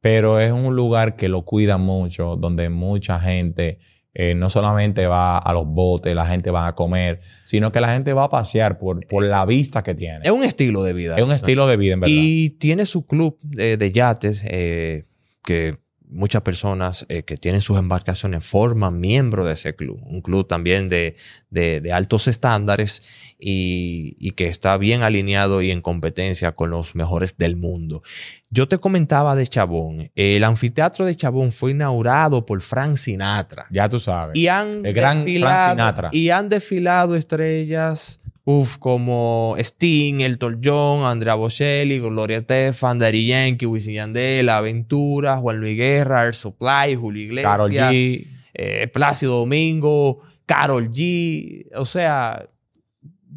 pero 0.00 0.40
es 0.40 0.52
un 0.52 0.74
lugar 0.74 1.14
que 1.16 1.28
lo 1.28 1.42
cuida 1.42 1.78
mucho, 1.78 2.36
donde 2.36 2.68
mucha 2.68 3.20
gente 3.20 3.78
eh, 4.14 4.34
no 4.34 4.50
solamente 4.50 5.06
va 5.06 5.38
a 5.38 5.52
los 5.52 5.66
botes, 5.66 6.14
la 6.14 6.26
gente 6.26 6.50
va 6.50 6.66
a 6.66 6.74
comer, 6.74 7.20
sino 7.44 7.70
que 7.72 7.80
la 7.80 7.92
gente 7.92 8.12
va 8.12 8.24
a 8.24 8.30
pasear 8.30 8.78
por, 8.78 9.06
por 9.06 9.24
la 9.24 9.44
vista 9.44 9.82
que 9.82 9.94
tiene. 9.94 10.20
Es 10.24 10.30
un 10.30 10.44
estilo 10.44 10.82
de 10.82 10.92
vida. 10.92 11.16
Es 11.16 11.24
un 11.24 11.32
estilo 11.32 11.66
de 11.66 11.76
vida, 11.76 11.94
en 11.94 12.00
verdad. 12.00 12.14
Y 12.16 12.50
tiene 12.50 12.86
su 12.86 13.06
club 13.06 13.38
de, 13.42 13.76
de 13.76 13.92
yates 13.92 14.42
eh, 14.44 15.06
que 15.44 15.78
muchas 16.10 16.42
personas 16.42 17.04
eh, 17.08 17.22
que 17.22 17.36
tienen 17.36 17.60
sus 17.60 17.78
embarcaciones 17.78 18.44
forman 18.44 18.98
miembro 19.00 19.44
de 19.44 19.52
ese 19.54 19.74
club. 19.76 20.00
Un 20.06 20.20
club 20.22 20.46
también 20.48 20.88
de, 20.88 21.16
de- 21.50 21.80
de 21.80 21.92
altos 21.92 22.28
estándares 22.28 23.02
y, 23.38 24.16
y 24.18 24.32
que 24.32 24.48
está 24.48 24.76
bien 24.78 25.02
alineado 25.02 25.62
y 25.62 25.70
en 25.70 25.80
competencia 25.82 26.52
con 26.52 26.70
los 26.70 26.94
mejores 26.94 27.36
del 27.36 27.56
mundo. 27.56 28.02
Yo 28.50 28.66
te 28.68 28.78
comentaba 28.78 29.36
de 29.36 29.46
Chabón. 29.46 30.10
El 30.14 30.44
anfiteatro 30.44 31.04
de 31.04 31.14
Chabón 31.16 31.52
fue 31.52 31.72
inaugurado 31.72 32.46
por 32.46 32.60
Frank 32.62 32.96
Sinatra. 32.96 33.66
ya 33.70 33.88
tú 33.88 34.00
sabes. 34.00 34.36
Y 34.36 34.48
han 34.48 34.84
El 34.86 34.94
gran 34.94 35.24
Frank 35.24 35.70
Sinatra. 35.72 36.08
Y 36.12 36.30
han 36.30 36.48
desfilado 36.48 37.14
estrellas, 37.16 38.20
uf, 38.50 38.78
como 38.78 39.56
Sting, 39.58 40.22
Elton 40.22 40.62
John, 40.64 41.04
Andrea 41.04 41.34
Bocelli, 41.34 41.98
Gloria 41.98 42.38
Estefan, 42.38 42.98
Daddy 42.98 43.26
Yankee, 43.26 43.66
Wisin 43.66 43.92
Yandel, 43.92 44.48
Aventura, 44.48 45.36
Juan 45.36 45.60
Luis 45.60 45.76
Guerra, 45.76 46.24
Air 46.24 46.34
Supply, 46.34 46.94
Julio 46.94 47.24
Iglesias, 47.24 47.70
G. 47.70 48.26
eh, 48.54 48.88
Plácido 48.88 49.40
Domingo, 49.40 50.22
Carol 50.46 50.90
G. 50.90 51.66
O 51.74 51.84
sea, 51.84 52.48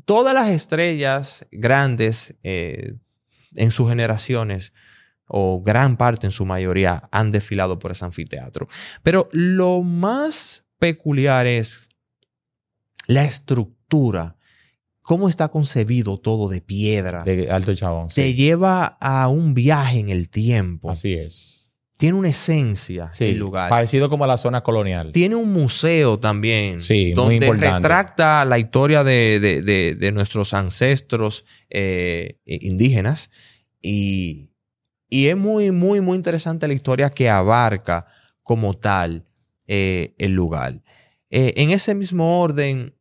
todas 0.05 0.33
las 0.33 0.49
estrellas 0.49 1.45
grandes 1.51 2.33
eh, 2.43 2.93
en 3.53 3.71
sus 3.71 3.89
generaciones, 3.89 4.71
o 5.25 5.61
gran 5.61 5.97
parte 5.97 6.25
en 6.25 6.31
su 6.31 6.45
mayoría, 6.45 7.09
han 7.11 7.31
desfilado 7.31 7.79
por 7.79 7.91
ese 7.91 8.05
anfiteatro. 8.05 8.69
Pero 9.03 9.27
lo 9.33 9.81
más 9.81 10.63
peculiar 10.79 11.47
es 11.47 11.89
la 13.07 13.25
estructura, 13.25 14.37
cómo 15.01 15.29
está 15.29 15.47
concebido 15.49 16.17
todo 16.17 16.47
de 16.49 16.61
piedra. 16.61 17.23
De 17.23 17.49
Alto 17.51 17.73
Chabón. 17.75 18.07
Te 18.07 18.27
sí. 18.31 18.33
lleva 18.35 18.85
a 18.99 19.27
un 19.27 19.53
viaje 19.53 19.99
en 19.99 20.09
el 20.09 20.29
tiempo. 20.29 20.89
Así 20.91 21.13
es. 21.13 21.57
Tiene 21.97 22.17
una 22.17 22.29
esencia 22.29 23.11
Sí, 23.13 23.25
el 23.25 23.37
lugar. 23.37 23.69
Parecido 23.69 24.09
como 24.09 24.23
a 24.23 24.27
la 24.27 24.37
zona 24.37 24.61
colonial. 24.61 25.11
Tiene 25.11 25.35
un 25.35 25.53
museo 25.53 26.17
también. 26.19 26.81
Sí, 26.81 27.05
muy 27.07 27.13
donde 27.13 27.35
importante. 27.35 27.75
retracta 27.77 28.43
la 28.45 28.57
historia 28.57 29.03
de, 29.03 29.39
de- 29.39 29.61
de- 29.61 29.93
de 29.95 30.11
nuestros 30.11 30.55
ancestros 30.55 31.45
eh, 31.69 32.39
indígenas. 32.45 33.29
Y, 33.83 34.49
y 35.09 35.27
es 35.27 35.37
muy, 35.37 35.69
muy, 35.71 36.01
muy 36.01 36.15
interesante 36.15 36.67
la 36.67 36.73
historia 36.73 37.09
que 37.11 37.29
abarca 37.29 38.07
como 38.41 38.73
tal 38.73 39.25
eh, 39.67 40.15
el 40.17 40.31
lugar. 40.33 40.81
Eh, 41.29 41.53
en 41.57 41.69
ese 41.69 41.93
mismo 41.93 42.41
orden, 42.41 42.95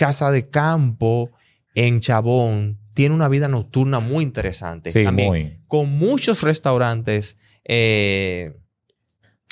Casa 0.00 0.30
de 0.30 0.48
Campo 0.48 1.30
en 1.74 2.00
Chabón 2.00 2.78
tiene 2.94 3.14
una 3.14 3.28
vida 3.28 3.48
nocturna 3.48 4.00
muy 4.00 4.24
interesante. 4.24 4.90
Sí, 4.92 5.04
También 5.04 5.28
muy. 5.28 5.58
con 5.68 5.90
muchos 5.92 6.42
restaurantes 6.42 7.36
eh, 7.64 8.54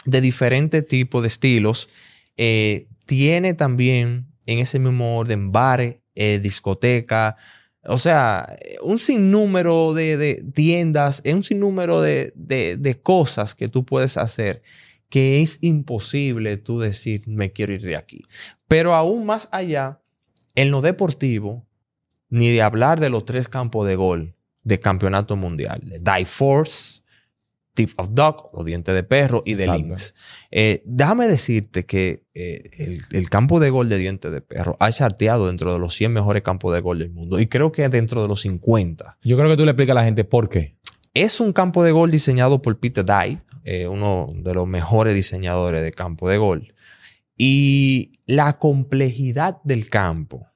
de 0.06 0.20
diferentes 0.20 0.86
tipos 0.86 1.20
de 1.22 1.28
estilos. 1.28 1.88
Eh, 2.36 2.88
tiene 3.06 3.52
también 3.54 4.26
en 4.46 4.58
ese 4.58 4.78
mismo 4.78 5.18
orden 5.18 5.52
bares, 5.52 5.96
eh, 6.14 6.38
discoteca, 6.38 7.36
o 7.84 7.98
sea, 7.98 8.56
un 8.82 8.98
sinnúmero 8.98 9.94
de, 9.94 10.16
de 10.16 10.44
tiendas, 10.54 11.22
un 11.24 11.42
sinnúmero 11.44 12.00
de, 12.00 12.32
de- 12.34 12.76
de 12.76 13.00
cosas 13.00 13.54
que 13.54 13.68
tú 13.68 13.84
puedes 13.84 14.16
hacer 14.16 14.62
que 15.10 15.40
es 15.40 15.58
imposible 15.62 16.58
tú 16.58 16.80
decir, 16.80 17.22
me 17.26 17.50
quiero 17.52 17.72
ir 17.72 17.80
de 17.82 17.96
aquí. 17.96 18.22
Pero 18.66 18.94
aún 18.94 19.24
más 19.24 19.48
allá, 19.52 20.00
en 20.58 20.72
lo 20.72 20.80
deportivo, 20.80 21.68
ni 22.30 22.50
de 22.50 22.62
hablar 22.62 22.98
de 22.98 23.10
los 23.10 23.24
tres 23.24 23.48
campos 23.48 23.86
de 23.86 23.94
gol 23.94 24.34
de 24.64 24.80
campeonato 24.80 25.36
mundial, 25.36 25.80
de 25.84 26.00
Die 26.00 26.24
Force, 26.24 27.02
Tip 27.74 27.90
of 27.96 28.08
Dog, 28.10 28.50
o 28.52 28.64
Diente 28.64 28.92
de 28.92 29.04
Perro 29.04 29.44
y 29.46 29.54
de 29.54 29.64
Exacto. 29.64 29.86
Lynx. 29.86 30.14
Eh, 30.50 30.82
déjame 30.84 31.28
decirte 31.28 31.86
que 31.86 32.24
eh, 32.34 32.70
el, 32.76 33.00
el 33.12 33.30
campo 33.30 33.60
de 33.60 33.70
gol 33.70 33.88
de 33.88 33.98
Diente 33.98 34.30
de 34.30 34.40
Perro 34.40 34.76
ha 34.80 34.90
charteado 34.90 35.46
dentro 35.46 35.72
de 35.72 35.78
los 35.78 35.94
100 35.94 36.12
mejores 36.12 36.42
campos 36.42 36.74
de 36.74 36.80
gol 36.80 36.98
del 36.98 37.10
mundo 37.10 37.38
y 37.38 37.46
creo 37.46 37.70
que 37.70 37.88
dentro 37.88 38.20
de 38.20 38.26
los 38.26 38.40
50. 38.40 39.18
Yo 39.22 39.36
creo 39.36 39.48
que 39.48 39.56
tú 39.56 39.64
le 39.64 39.70
explicas 39.70 39.92
a 39.92 40.00
la 40.00 40.04
gente 40.04 40.24
por 40.24 40.48
qué. 40.48 40.76
Es 41.14 41.38
un 41.38 41.52
campo 41.52 41.84
de 41.84 41.92
gol 41.92 42.10
diseñado 42.10 42.62
por 42.62 42.80
Peter 42.80 43.04
Dye, 43.04 43.40
eh, 43.62 43.86
uno 43.86 44.32
de 44.34 44.54
los 44.54 44.66
mejores 44.66 45.14
diseñadores 45.14 45.84
de 45.84 45.92
campo 45.92 46.28
de 46.28 46.36
gol. 46.36 46.74
Y 47.36 48.18
la 48.26 48.58
complejidad 48.58 49.58
del 49.62 49.88
campo, 49.88 50.47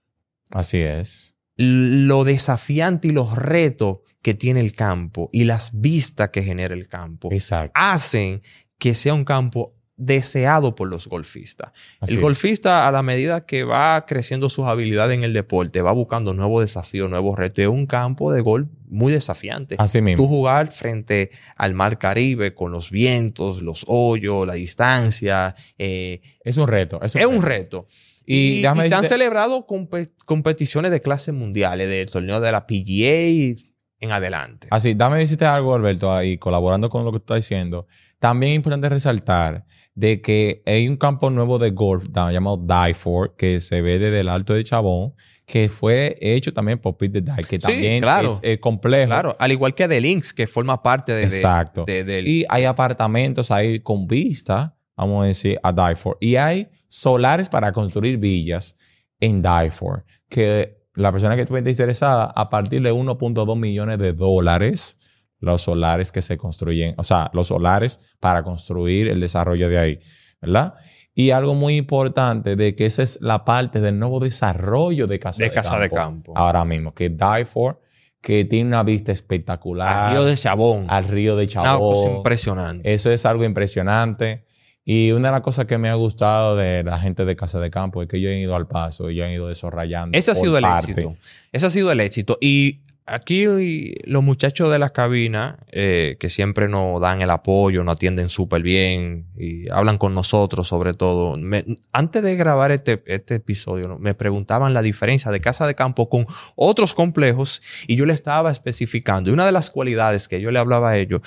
Así 0.53 0.79
es. 0.79 1.35
lo 1.57 2.25
desafiante 2.25 3.09
y 3.09 3.13
los 3.13 3.37
retos 3.37 3.99
que 4.23 4.35
tiene 4.35 4.61
el 4.61 4.73
campo 4.75 5.29
y 5.33 5.45
las 5.45 5.71
vistas 5.75 6.31
que 6.31 6.43
genera 6.43 6.75
el 6.75 6.89
campo 6.89 7.29
Exacto. 7.33 7.73
hacen 7.75 8.41
que 8.79 8.95
sea 8.95 9.15
un 9.15 9.25
campo 9.25 9.75
deseado 9.97 10.75
por 10.75 10.89
los 10.89 11.07
golfistas. 11.07 11.71
Así 12.01 12.15
el 12.15 12.21
golfista, 12.21 12.89
a 12.89 12.93
la 12.93 13.03
medida 13.03 13.45
que 13.47 13.63
va 13.63 14.05
creciendo 14.07 14.49
sus 14.49 14.65
habilidades 14.67 15.17
en 15.17 15.23
el 15.23 15.33
deporte, 15.33 15.83
va 15.83 15.93
buscando 15.93 16.33
nuevos 16.35 16.63
desafíos, 16.63 17.09
nuevos 17.09 17.39
retos. 17.39 17.63
Es 17.63 17.69
un 17.69 17.87
campo 17.87 18.33
de 18.33 18.41
golf 18.41 18.69
muy 18.89 19.13
desafiante. 19.13 19.77
Así 19.79 19.99
Tú 19.99 20.05
mismo. 20.05 20.27
jugar 20.27 20.73
frente 20.73 21.31
al 21.57 21.75
mar 21.75 21.99
Caribe 21.99 22.55
con 22.55 22.73
los 22.73 22.91
vientos, 22.91 23.63
los 23.63 23.85
hoyos, 23.87 24.47
la 24.47 24.55
distancia, 24.55 25.55
eh, 25.79 26.21
Es 26.43 26.57
un 26.57 26.67
reto. 26.67 27.01
Es 27.03 27.15
un, 27.15 27.21
es 27.21 27.27
un 27.27 27.43
reto. 27.43 27.87
Y 28.27 28.37
Y, 28.37 28.67
y 28.67 28.89
se 28.89 28.95
han 28.95 29.05
celebrado 29.05 29.67
compe- 29.67 30.11
competiciones 30.25 30.91
de 30.91 31.01
clases 31.01 31.35
mundiales, 31.35 31.89
del 31.89 32.11
torneo 32.11 32.41
de 32.41 32.53
la 32.53 32.67
PGA 32.67 33.61
en 34.01 34.11
adelante. 34.13 34.69
Así, 34.71 34.95
dame 34.95 35.19
decirte 35.19 35.45
algo, 35.45 35.75
Alberto, 35.75 36.13
ahí 36.13 36.39
colaborando 36.39 36.89
con 36.91 37.05
lo 37.05 37.13
que 37.13 37.19
tú 37.19 37.23
estás 37.35 37.37
diciendo. 37.49 37.87
También 38.19 38.53
es 38.53 38.57
importante 38.57 38.89
resaltar 38.89 39.65
de 39.95 40.21
que 40.21 40.63
hay 40.67 40.89
un 40.89 40.97
campo 40.97 41.29
nuevo 41.31 41.59
de 41.59 41.71
golf 41.71 42.05
llamado 42.15 42.57
Dyford 42.57 43.33
que 43.37 43.61
se 43.61 43.83
ve 43.83 43.99
desde 43.99 44.21
el 44.21 44.29
Alto 44.29 44.55
de 44.55 44.65
Chabón, 44.65 45.13
que 45.45 45.69
fue 45.69 46.17
hecho 46.21 46.53
también 46.55 46.79
por 46.79 46.97
Peter 46.97 47.23
Dye, 47.23 47.45
que 47.45 47.57
Sí, 47.57 47.59
también 47.59 48.01
claro. 48.01 48.33
es, 48.33 48.39
eh, 48.43 48.59
complejo. 48.61 49.09
Claro, 49.09 49.37
al 49.39 49.53
igual 49.53 49.75
que 49.75 49.87
de 49.89 50.01
Lynx, 50.01 50.33
que 50.33 50.47
forma 50.47 50.83
parte 50.83 51.13
de, 51.13 51.29
de- 51.29 51.37
Exacto. 51.37 51.85
de- 51.85 52.05
del- 52.05 52.27
Y 52.29 52.47
hay 52.49 52.65
apartamentos 52.65 53.51
ahí 53.51 53.81
con 53.81 54.07
vista, 54.07 54.77
vamos 54.97 55.25
a 55.25 55.27
decir, 55.27 55.59
a 55.63 55.73
Dyford. 55.73 56.17
Y 56.21 56.37
hay 56.37 56.69
solares 56.89 57.49
para 57.49 57.73
construir 57.73 58.19
villas 58.19 58.77
en 59.21 59.43
Dyford, 59.43 60.03
que 60.29 60.83
la 60.95 61.11
persona 61.13 61.37
que 61.37 61.43
esté 61.43 61.71
interesada, 61.71 62.25
a 62.25 62.51
partir 62.51 62.83
de 62.83 62.93
1.2 62.93 63.57
millones 63.59 63.99
de 63.99 64.13
dólares, 64.13 64.99
los 65.39 65.63
solares 65.63 66.13
que 66.13 66.23
se 66.23 66.37
construyen, 66.37 66.95
o 66.99 67.05
sea, 67.05 67.31
los 67.33 67.49
solares 67.49 68.01
para 68.21 68.43
construir 68.43 69.09
el 69.09 69.21
desarrollo 69.21 69.69
de 69.69 69.79
ahí, 69.79 70.01
¿verdad? 70.41 70.75
Y 71.15 71.31
algo 71.31 71.55
muy 71.55 71.77
importante 71.77 72.57
de 72.57 72.75
que 72.75 72.87
esa 72.87 73.03
es 73.03 73.19
la 73.21 73.45
parte 73.45 73.81
del 73.81 73.99
nuevo 73.99 74.21
desarrollo 74.21 75.07
de 75.07 75.19
Casa 75.19 75.43
de 75.43 75.51
de, 75.51 75.55
Casa 75.55 75.71
Campo, 75.71 75.83
de 75.83 75.91
Campo. 75.91 76.33
Ahora 76.37 76.65
mismo, 76.65 76.95
que 76.95 77.11
Dyford, 77.11 77.77
que 78.21 78.45
tiene 78.45 78.69
una 78.69 78.83
vista 78.83 79.13
espectacular 79.13 79.89
Al 79.89 80.13
Río 80.13 80.25
de 80.25 80.37
Chabón. 80.37 80.87
al 80.89 81.05
río 81.09 81.37
de 81.37 81.45
Una 81.45 81.53
Chabón. 81.53 81.95
cosa 81.95 82.11
impresionante. 82.17 82.95
Eso 82.95 83.11
es 83.11 83.27
algo 83.27 83.45
impresionante. 83.45 84.45
Y 84.85 85.13
una 85.13 85.29
de 85.29 85.33
las 85.33 85.43
cosas 85.43 85.67
que 85.67 85.79
me 85.79 85.89
ha 85.89 85.95
gustado 85.95 86.57
de 86.57 86.83
la 86.83 86.99
gente 86.99 87.25
de 87.25 87.37
Casa 87.37 87.61
de 87.61 87.71
Campo 87.71 88.03
es 88.03 88.09
que 88.09 88.17
ellos 88.17 88.33
han 88.33 88.39
ido 88.39 88.57
al 88.57 88.67
paso 88.67 89.09
ellos 89.09 89.27
han 89.27 89.33
ido 89.33 89.47
desarrollando. 89.47 90.19
Ese 90.19 90.31
ha 90.33 90.35
sido 90.35 90.57
el 90.59 90.63
parte. 90.65 90.91
éxito. 90.93 91.17
Ese 91.53 91.67
ha 91.67 91.71
sido 91.71 91.93
el 91.93 92.01
éxito. 92.01 92.37
Y 92.41 92.81
aquí 93.07 93.95
los 94.05 94.23
muchachos 94.25 94.73
de 94.73 94.79
la 94.81 94.91
cabina, 94.91 95.59
eh, 95.71 96.17
que 96.19 96.29
siempre 96.31 96.67
nos 96.69 97.01
dan 97.01 97.23
el 97.23 97.31
apoyo, 97.31 97.85
nos 97.85 97.97
atienden 97.97 98.29
súper 98.29 98.63
bien 98.63 99.27
y 99.37 99.69
hablan 99.71 99.99
con 99.99 100.15
nosotros 100.15 100.67
sobre 100.67 100.95
todo. 100.95 101.37
Me- 101.37 101.65
antes 101.93 102.23
de 102.23 102.35
grabar 102.35 102.73
este, 102.73 103.03
este 103.07 103.37
episodio, 103.37 103.87
¿no? 103.87 103.99
me 104.01 104.15
preguntaban 104.15 104.75
la 104.75 104.83
diferencia 104.83 105.31
de 105.31 105.41
casa 105.41 105.65
de 105.67 105.77
campo 105.77 106.09
con 106.09 106.27
otros 106.57 106.93
complejos 106.95 107.63
y 107.87 107.95
yo 107.95 108.05
le 108.05 108.15
estaba 108.15 108.51
especificando. 108.51 109.31
Y 109.31 109.33
una 109.33 109.47
de 109.47 109.53
las 109.53 109.71
cualidades 109.71 110.27
que 110.27 110.41
yo 110.41 110.51
le 110.51 110.59
hablaba 110.59 110.91
a 110.91 110.97
ellos 110.97 111.21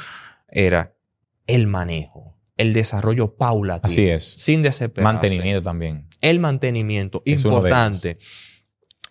era 0.49 0.93
el 1.47 1.67
manejo, 1.67 2.34
el 2.57 2.73
desarrollo 2.73 3.35
paulatino. 3.35 3.91
Así 3.91 4.07
es. 4.07 4.23
Sin 4.37 4.61
desesperarse 4.61 5.13
Mantenimiento 5.13 5.61
también. 5.61 6.07
el 6.21 6.39
mantenimiento, 6.39 7.21
Es 7.25 7.43
importante. 7.43 8.17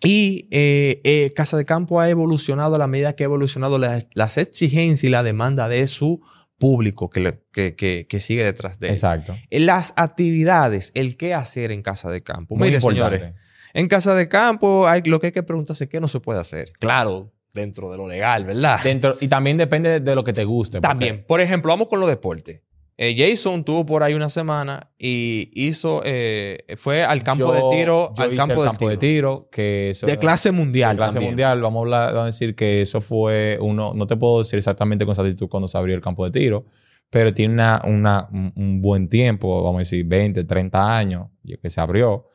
Y 0.03 0.47
eh, 0.51 1.01
eh, 1.03 1.33
Casa 1.35 1.57
de 1.57 1.65
Campo 1.65 1.99
ha 1.99 2.09
evolucionado 2.09 2.75
a 2.75 2.77
la 2.77 2.87
medida 2.87 3.13
que 3.15 3.23
ha 3.23 3.25
evolucionado 3.25 3.79
la- 3.79 4.03
las 4.13 4.37
exigencias 4.37 5.03
y 5.05 5.09
la 5.09 5.23
demanda 5.23 5.67
de 5.69 5.87
su 5.87 6.21
público 6.57 7.09
que, 7.09 7.19
le- 7.21 7.43
que, 7.53 7.75
que- 7.75 8.05
que 8.07 8.19
sigue 8.19 8.43
detrás 8.43 8.79
de 8.79 8.87
él. 8.87 8.93
Exacto. 8.93 9.35
Las 9.49 9.93
actividades, 9.95 10.91
el 10.95 11.17
qué 11.17 11.33
hacer 11.33 11.71
en 11.71 11.81
Casa 11.81 12.09
de 12.11 12.21
Campo. 12.21 12.55
Muy 12.55 12.67
Mire, 12.67 12.77
importante. 12.77 13.17
señores, 13.17 13.33
en 13.73 13.87
Casa 13.87 14.15
de 14.15 14.27
Campo 14.27 14.87
hay, 14.87 15.01
lo 15.05 15.19
que 15.19 15.27
hay 15.27 15.33
que 15.33 15.43
preguntarse 15.43 15.85
es 15.85 15.89
qué 15.89 15.99
no 15.99 16.07
se 16.07 16.19
puede 16.19 16.39
hacer. 16.39 16.73
Claro, 16.79 17.33
dentro 17.53 17.89
de 17.89 17.97
lo 17.97 18.07
legal, 18.07 18.43
¿verdad? 18.45 18.79
Dentro, 18.83 19.15
y 19.21 19.27
también 19.29 19.57
depende 19.57 20.01
de 20.01 20.15
lo 20.15 20.23
que 20.23 20.33
te 20.33 20.43
guste. 20.43 20.81
También, 20.81 21.23
por 21.25 21.39
ejemplo, 21.41 21.69
vamos 21.71 21.87
con 21.87 21.99
los 22.01 22.09
deportes. 22.09 22.61
Eh, 22.97 23.13
Jason 23.17 23.65
tuvo 23.65 23.85
por 23.85 24.03
ahí 24.03 24.13
una 24.13 24.29
semana 24.29 24.89
y 24.97 25.49
hizo, 25.53 26.01
eh, 26.05 26.59
fue 26.77 27.03
al 27.03 27.23
campo 27.23 27.47
Yo- 27.47 27.69
de 27.71 27.77
tiro, 27.77 28.13
yo 28.15 28.23
al 28.23 28.29
hice 28.29 28.37
campo, 28.37 28.53
el 28.53 28.59
de, 28.61 28.65
campo 28.65 28.89
de 28.89 28.97
tiro. 28.97 29.37
tiro, 29.41 29.49
que 29.51 29.89
eso- 29.89 30.05
De 30.07 30.17
clase 30.17 30.51
mundial. 30.53 30.91
de 30.95 30.97
clase 30.99 31.13
también. 31.15 31.31
mundial, 31.33 31.61
vamos 31.61 31.79
a, 31.79 31.81
hablar- 31.83 32.07
vamos 32.13 32.23
a 32.23 32.25
decir 32.27 32.55
que 32.55 32.81
eso 32.81 33.01
fue 33.01 33.57
uno, 33.59 33.93
no 33.93 34.07
te 34.07 34.15
puedo 34.15 34.39
decir 34.39 34.57
exactamente 34.59 35.03
con 35.05 35.11
exactitud 35.11 35.49
cuando 35.49 35.67
se 35.67 35.77
abrió 35.77 35.93
el 35.93 36.01
campo 36.01 36.23
de 36.23 36.31
tiro, 36.39 36.67
pero 37.09 37.33
tiene 37.33 37.53
una, 37.55 37.81
una- 37.85 38.29
un, 38.31 38.79
buen 38.81 39.09
tiempo, 39.09 39.61
vamos 39.61 39.75
a 39.75 39.79
decir 39.79 40.05
20, 40.05 40.45
30 40.45 40.97
años 40.97 41.27
que 41.61 41.69
se 41.69 41.81
abrió. 41.81 42.29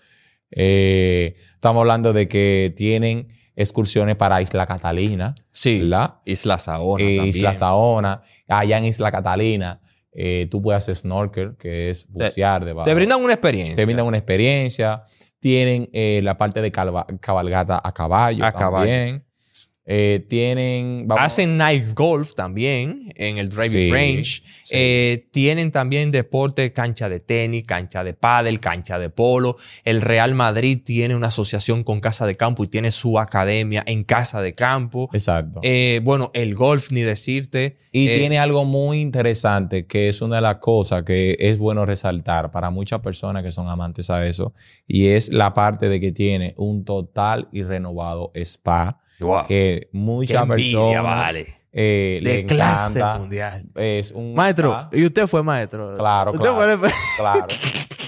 Eh, 0.50 1.36
estamos 1.54 1.80
hablando 1.80 2.12
de 2.12 2.28
que 2.28 2.72
tienen 2.76 3.28
excursiones 3.56 4.16
para 4.16 4.42
Isla 4.42 4.66
Catalina, 4.66 5.34
Sí. 5.50 5.80
¿verdad? 5.80 6.16
Isla 6.24 6.58
Saona. 6.58 7.02
Isla 7.04 7.54
Saona, 7.54 8.22
allá 8.48 8.78
en 8.78 8.84
Isla 8.86 9.10
Catalina, 9.10 9.80
eh, 10.12 10.48
tú 10.50 10.60
puedes 10.60 10.82
hacer 10.82 10.96
snorkel, 10.96 11.56
que 11.56 11.90
es 11.90 12.06
bucear 12.10 12.64
debajo. 12.64 12.86
Te 12.86 12.94
brindan 12.94 13.22
una 13.22 13.34
experiencia. 13.34 13.76
Te 13.76 13.84
brindan 13.84 14.06
una 14.06 14.16
experiencia. 14.16 15.04
Tienen 15.38 15.88
eh, 15.92 16.20
la 16.22 16.36
parte 16.36 16.60
de 16.60 16.70
cabalgata 16.72 17.80
a 17.82 17.92
caballo 17.92 18.44
A 18.44 18.52
caballo. 18.52 19.22
Eh, 19.92 20.24
tienen... 20.28 21.08
vamos- 21.08 21.24
Hacen 21.24 21.56
night 21.56 21.94
golf 21.94 22.34
también 22.34 23.12
en 23.16 23.38
el 23.38 23.48
driving 23.48 23.70
Sí, 23.86 23.90
range. 23.90 24.22
sí. 24.62 24.70
Eh, 24.70 25.26
tienen 25.32 25.72
también 25.72 26.12
deporte, 26.12 26.72
cancha 26.72 27.08
de 27.08 27.18
tenis, 27.18 27.64
cancha 27.66 28.04
de 28.04 28.14
pádel, 28.14 28.60
cancha 28.60 29.00
de 29.00 29.10
polo. 29.10 29.56
El 29.84 30.00
Real 30.00 30.34
Madrid 30.36 30.78
tiene 30.84 31.16
una 31.16 31.26
asociación 31.26 31.82
con 31.82 31.98
Casa 32.00 32.24
de 32.24 32.36
Campo 32.36 32.62
y 32.62 32.68
tiene 32.68 32.92
su 32.92 33.18
academia 33.18 33.82
en 33.84 34.04
Casa 34.04 34.40
de 34.40 34.54
Campo. 34.54 35.10
Exacto. 35.12 35.58
Eh, 35.64 36.00
bueno, 36.04 36.30
el 36.34 36.54
golf, 36.54 36.92
ni 36.92 37.00
decirte. 37.00 37.78
y 37.90 38.06
Eh, 38.08 38.18
tiene 38.18 38.38
algo 38.38 38.64
muy 38.64 39.00
interesante 39.00 39.86
que 39.86 40.08
es 40.08 40.22
una 40.22 40.36
de 40.36 40.42
las 40.42 40.56
cosas 40.58 41.02
que 41.02 41.36
es 41.40 41.58
bueno 41.58 41.84
resaltar 41.84 42.52
para 42.52 42.70
muchas 42.70 43.00
personas 43.00 43.42
que 43.42 43.50
son 43.50 43.66
amantes 43.66 44.08
a 44.08 44.24
eso. 44.24 44.54
Y 44.86 45.08
es 45.08 45.30
la 45.32 45.52
parte 45.52 45.88
de 45.88 45.98
que 45.98 46.12
tiene 46.12 46.54
un 46.56 46.84
total 46.84 47.48
y 47.50 47.64
renovado 47.64 48.30
spa. 48.36 49.00
Wow, 49.24 49.46
Que 49.46 49.80
qué 49.82 49.88
muchas 49.92 50.42
envidia, 50.42 50.78
personas 50.78 51.04
vale. 51.04 51.46
eh, 51.72 52.18
le 52.22 52.36
De 52.38 52.44
clase 52.46 52.98
encanta. 52.98 53.18
mundial. 53.18 53.64
Es 53.76 54.10
un 54.12 54.34
Maestro, 54.34 54.70
spa. 54.70 54.88
y 54.92 55.04
usted 55.06 55.26
fue 55.26 55.42
maestro. 55.42 55.96
Claro, 55.96 56.30
Usted 56.32 56.42
claro. 56.50 56.78
fue- 56.78 56.90
Claro. 57.18 57.46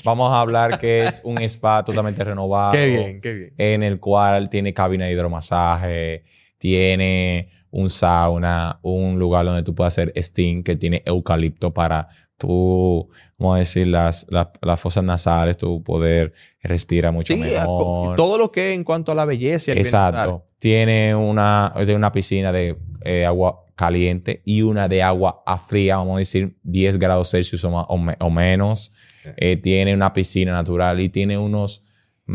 Vamos 0.05 0.33
a 0.33 0.41
hablar 0.41 0.79
que 0.81 1.05
es 1.05 1.21
un 1.25 1.39
spa 1.43 1.85
totalmente 1.85 2.25
renovado. 2.25 2.73
Qué 2.73 2.87
bien, 2.87 3.21
qué 3.21 3.33
bien. 3.33 3.55
En 3.57 3.83
el 3.85 4.01
cual 4.01 4.49
tiene 4.51 4.75
cabina 4.75 5.07
de 5.07 5.13
hidromasaje, 5.13 6.25
tiene 6.59 7.51
un 7.71 7.89
sauna, 7.89 8.79
un 8.83 9.19
lugar 9.19 9.45
donde 9.45 9.63
tú 9.63 9.75
puedes 9.75 9.93
hacer 9.95 10.13
steam 10.23 10.63
que 10.63 10.77
tiene 10.77 11.03
eucalipto 11.07 11.73
para 11.73 12.09
tú, 12.47 13.09
vamos 13.39 13.57
a 13.57 13.59
decir, 13.61 13.87
las, 13.87 14.27
las, 14.29 14.49
las 14.61 14.81
fosas 14.81 15.03
nasales, 15.05 15.57
tú 15.57 15.83
poder 15.83 16.33
respirar 16.63 17.13
mucho 17.13 17.33
Sí, 17.35 17.41
mejor. 17.41 18.17
todo 18.17 18.37
lo 18.39 18.51
que 18.53 18.73
en 18.75 18.85
cuanto 18.85 19.13
a 19.13 19.15
la 19.15 19.25
belleza 19.25 19.73
y. 19.73 19.79
Exacto. 19.79 20.45
Tiene 20.59 21.15
una, 21.15 21.73
tiene 21.77 21.95
una 21.97 22.13
piscina 22.13 22.53
de 22.53 22.77
eh, 23.05 23.25
agua 23.25 23.61
caliente 23.75 24.43
y 24.45 24.63
una 24.63 24.89
de 24.89 25.03
agua 25.03 25.43
a 25.47 25.57
fría, 25.59 25.97
vamos 25.97 26.17
a 26.17 26.19
decir 26.19 26.57
10 26.63 26.99
grados 26.99 27.31
Celsius 27.31 27.65
o, 27.65 27.71
ma- 27.71 27.83
o 27.89 27.97
me- 27.97 28.17
o 28.21 28.31
menos. 28.31 28.93
Eh, 29.37 29.57
tiene 29.57 29.95
una 29.95 30.13
piscina 30.13 30.53
natural 30.53 31.01
y 31.01 31.09
tiene 31.09 31.39
unos, 31.39 31.83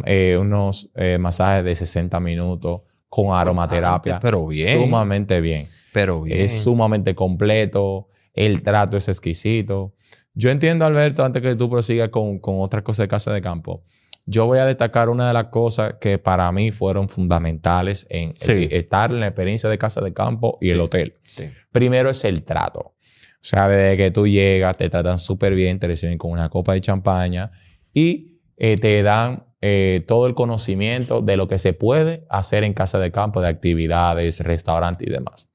eh, 0.06 0.38
unos 0.40 0.90
masajes 1.20 1.64
de 1.66 1.76
60 1.76 2.20
minutos 2.20 2.82
con 3.10 3.34
aromaterapia. 3.38 4.20
pero 4.22 4.48
bien. 4.48 4.80
Sumamente 4.80 5.40
bien. 5.42 5.64
Pero 5.94 6.22
bien. 6.22 6.42
Es 6.42 6.64
sumamente 6.64 7.14
completo. 7.16 8.08
El 8.38 8.62
trato 8.64 8.96
es 8.98 9.08
exquisito. 9.10 9.96
Yo 10.34 10.50
entiendo, 10.52 10.86
Alberto, 10.86 11.26
antes 11.26 11.42
que 11.42 11.56
tú 11.56 11.70
prosigas 11.70 12.10
con, 12.10 12.40
con 12.40 12.62
otras 12.62 12.84
cosas 12.84 13.04
de 13.04 13.08
casa 13.10 13.34
de 13.34 13.42
campo. 13.42 13.84
Yo 14.26 14.46
voy 14.46 14.60
a 14.60 14.66
destacar 14.66 15.10
una 15.10 15.28
de 15.28 15.34
las 15.34 15.46
cosas 15.46 15.96
que 16.00 16.18
para 16.20 16.52
mí 16.52 16.72
fueron 16.72 17.10
fundamentales 17.10 18.06
en 18.10 18.34
Sí. 18.36 18.68
estar 18.72 19.10
en 19.12 19.22
la 19.22 19.28
experiencia 19.28 19.70
de 19.70 19.78
casa 19.78 20.02
de 20.02 20.14
campo 20.14 20.58
y 20.62 20.70
el 20.70 20.80
hotel. 20.82 21.16
Sí. 21.24 21.50
Primero 21.72 22.10
es 22.10 22.24
el 22.26 22.44
trato. 22.44 22.80
O 22.80 23.44
sea, 23.50 23.68
desde 23.68 23.98
que 23.98 24.12
tú 24.12 24.28
llegas, 24.28 24.78
te 24.78 24.90
tratan 24.90 25.18
súper 25.20 25.56
bien, 25.56 25.80
te 25.80 25.88
reciben 25.88 26.18
con 26.18 26.32
una 26.32 26.50
copa 26.50 26.74
de 26.74 26.82
champaña 26.82 27.52
y 27.94 28.40
eh, 28.58 28.76
te 28.76 29.02
dan 29.02 29.46
eh, 29.62 30.04
todo 30.08 30.28
el 30.28 30.36
conocimiento 30.36 31.22
de 31.22 31.38
lo 31.38 31.48
que 31.48 31.58
se 31.58 31.74
puede 31.74 32.26
hacer 32.30 32.64
en 32.64 32.74
casa 32.74 33.00
de 33.00 33.12
campo, 33.12 33.42
de 33.42 33.48
actividades, 33.48 34.42
restaurantes 34.42 35.08
y 35.08 35.12
demás. 35.12 35.50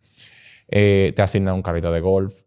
Eh, 0.69 1.13
te 1.15 1.23
asignan 1.23 1.55
un 1.55 1.63
carrito 1.63 1.93
de 1.93 2.01
golf. 2.01 2.41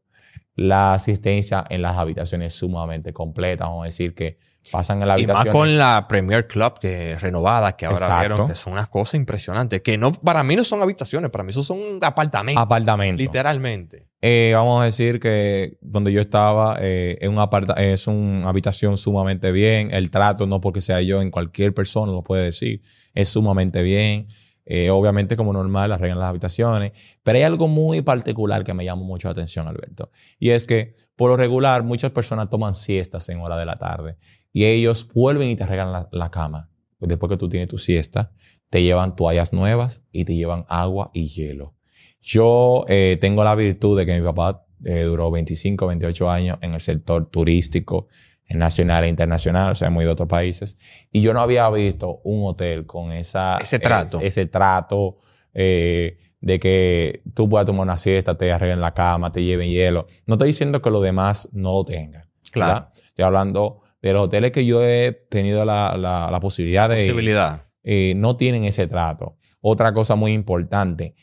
La 0.55 0.93
asistencia 0.93 1.65
en 1.69 1.81
las 1.81 1.97
habitaciones 1.97 2.53
es 2.53 2.59
sumamente 2.59 3.11
completa. 3.11 3.65
Vamos 3.65 3.83
a 3.83 3.85
decir 3.85 4.15
que 4.15 4.37
pasan 4.71 5.01
en 5.01 5.07
la 5.09 5.15
Y 5.15 5.23
habitación. 5.23 5.45
más 5.47 5.53
con 5.53 5.77
la 5.77 6.05
Premier 6.07 6.47
Club 6.47 6.79
que 6.79 7.15
renovada, 7.15 7.75
que 7.75 7.85
ahora 7.85 8.05
Exacto. 8.05 8.19
vieron 8.35 8.47
que 8.47 8.55
son 8.55 8.73
unas 8.73 8.87
cosas 8.87 9.15
impresionantes. 9.15 9.81
Que 9.81 9.97
no, 9.97 10.13
para 10.13 10.43
mí 10.43 10.55
no 10.55 10.63
son 10.63 10.81
habitaciones, 10.81 11.29
para 11.29 11.43
mí 11.43 11.49
eso 11.49 11.61
son 11.61 11.99
apartamentos. 12.01 12.63
apartamento. 12.63 13.17
literalmente. 13.21 14.07
Eh, 14.21 14.53
vamos 14.55 14.81
a 14.81 14.85
decir 14.85 15.19
que 15.19 15.77
donde 15.81 16.11
yo 16.11 16.21
estaba 16.21 16.77
eh, 16.81 17.17
es, 17.21 17.29
un 17.29 17.37
aparta- 17.37 17.75
es 17.75 18.07
una 18.07 18.47
habitación 18.49 18.97
sumamente 18.97 19.51
bien. 19.51 19.93
El 19.93 20.09
trato, 20.09 20.47
no 20.47 20.61
porque 20.61 20.81
sea 20.81 21.01
yo, 21.01 21.21
en 21.21 21.29
cualquier 21.31 21.73
persona 21.73 22.11
lo 22.11 22.23
puede 22.23 22.45
decir, 22.45 22.81
es 23.13 23.29
sumamente 23.29 23.83
bien. 23.83 24.27
Eh, 24.65 24.89
obviamente, 24.89 25.35
como 25.35 25.53
normal, 25.53 25.91
arreglan 25.91 26.19
las 26.19 26.29
habitaciones. 26.29 26.93
Pero 27.23 27.37
hay 27.37 27.43
algo 27.43 27.67
muy 27.67 28.01
particular 28.01 28.63
que 28.63 28.73
me 28.73 28.83
llama 28.83 29.03
mucho 29.03 29.27
la 29.27 29.33
atención, 29.33 29.67
Alberto. 29.67 30.11
Y 30.39 30.49
es 30.49 30.65
que, 30.65 30.95
por 31.15 31.29
lo 31.29 31.37
regular, 31.37 31.83
muchas 31.83 32.11
personas 32.11 32.49
toman 32.49 32.73
siestas 32.73 33.29
en 33.29 33.39
hora 33.41 33.57
de 33.57 33.65
la 33.65 33.75
tarde. 33.75 34.17
Y 34.51 34.65
ellos 34.65 35.07
vuelven 35.13 35.49
y 35.49 35.55
te 35.55 35.63
arreglan 35.63 36.07
la, 36.11 36.31
cama. 36.31 36.69
Después 36.99 37.29
que 37.29 37.37
tú 37.37 37.49
tienes 37.49 37.69
tu 37.69 37.77
siesta, 37.77 38.31
te 38.69 38.81
llevan 38.81 39.15
toallas 39.15 39.53
nuevas 39.53 40.03
y 40.11 40.25
te 40.25 40.35
llevan 40.35 40.65
agua 40.67 41.11
y 41.13 41.27
hielo. 41.27 41.75
Yo 42.21 42.85
eh, 42.87 43.17
tengo 43.21 43.43
la 43.43 43.53
virtud 43.53 43.97
de 43.97 44.05
que 44.05 44.17
mi 44.17 44.25
papá 44.25 44.65
eh, 44.83 45.03
duró 45.03 45.29
25, 45.29 45.85
28 45.87 46.29
años 46.29 46.57
en 46.61 46.73
el 46.73 46.81
sector 46.81 47.27
turístico, 47.27 48.07
nacional 48.49 49.03
e 49.03 49.07
internacional, 49.09 49.71
o 49.71 49.75
sea, 49.75 49.87
hemos 49.87 50.01
ido 50.03 50.11
a 50.11 50.13
otros 50.13 50.29
países. 50.29 50.77
Y 51.11 51.21
yo 51.21 51.33
no 51.33 51.41
había 51.41 51.69
visto 51.69 52.21
un 52.23 52.45
hotel 52.47 52.85
con 52.85 53.11
esa, 53.11 53.57
Ese 53.57 53.79
trato. 53.79 54.19
es- 54.19 54.27
ese 54.37 54.45
trato 54.45 55.17
eh, 55.53 56.17
de 56.41 56.59
que 56.59 57.21
tú 57.33 57.47
puedas 57.49 57.65
tomar 57.65 57.81
una 57.83 57.97
siesta, 57.97 58.37
te 58.37 58.51
arreglen 58.51 58.81
la 58.81 58.93
cama, 58.93 59.31
te 59.31 59.41
lleven 59.43 59.69
hielo. 59.69 60.05
No 60.25 60.35
estoy 60.35 60.49
diciendo 60.49 60.81
que 60.81 60.89
los 60.91 61.01
demás 61.01 61.49
no 61.53 61.71
lo 61.73 61.85
tengan. 61.85 62.29
Claro. 62.51 62.73
¿verdad? 62.73 62.93
Estoy 63.07 63.25
hablando 63.25 63.81
de 64.01 64.13
los 64.13 64.23
hoteles 64.25 64.51
que 64.51 64.65
yo 64.65 64.83
he 64.85 65.11
tenido 65.29 65.65
la, 65.65 65.95
la- 65.97 66.29
la 66.31 66.39
posibilidad 66.39 66.87
de 66.89 67.03
ir 67.05 67.09
Posibilidad. 67.11 67.63
eh, 67.83 68.13
no 68.15 68.37
tienen 68.37 68.65
ese 68.65 68.85
trato. 68.87 69.37
Otra 69.61 69.93
cosa 69.93 70.15
muy 70.15 70.33
importante 70.33 71.15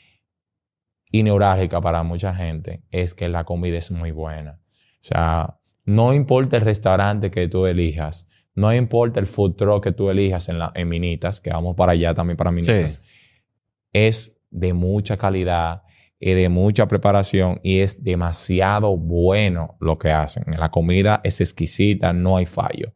y 1.10 1.22
neurálgica 1.22 1.80
para 1.80 2.02
mucha 2.02 2.34
gente 2.34 2.82
es 2.90 3.14
que 3.14 3.28
la 3.28 3.44
comida 3.44 3.76
es 3.78 3.90
muy 3.90 4.10
buena. 4.10 4.58
O 5.02 5.04
sea, 5.04 5.58
no 5.84 6.12
importa 6.14 6.56
el 6.56 6.62
restaurante 6.62 7.30
que 7.30 7.48
tú 7.48 7.66
elijas, 7.66 8.28
no 8.54 8.72
importa 8.74 9.18
el 9.20 9.26
food 9.26 9.54
truck 9.54 9.82
que 9.84 9.92
tú 9.92 10.10
elijas 10.10 10.48
en, 10.48 10.58
la, 10.58 10.70
en 10.74 10.88
Minitas, 10.88 11.40
que 11.40 11.50
vamos 11.50 11.74
para 11.76 11.92
allá 11.92 12.14
también 12.14 12.36
para 12.36 12.50
Minitas, 12.50 13.00
es 13.92 14.38
de 14.50 14.72
mucha 14.74 15.16
calidad 15.16 15.82
y 16.20 16.32
de 16.32 16.48
mucha 16.48 16.86
preparación 16.86 17.58
y 17.62 17.78
es 17.80 18.04
demasiado 18.04 18.96
bueno 18.96 19.76
lo 19.80 19.98
que 19.98 20.10
hacen. 20.10 20.44
La 20.56 20.70
comida 20.70 21.20
es 21.24 21.40
exquisita, 21.40 22.12
no 22.12 22.36
hay 22.36 22.46
fallo. 22.46 22.94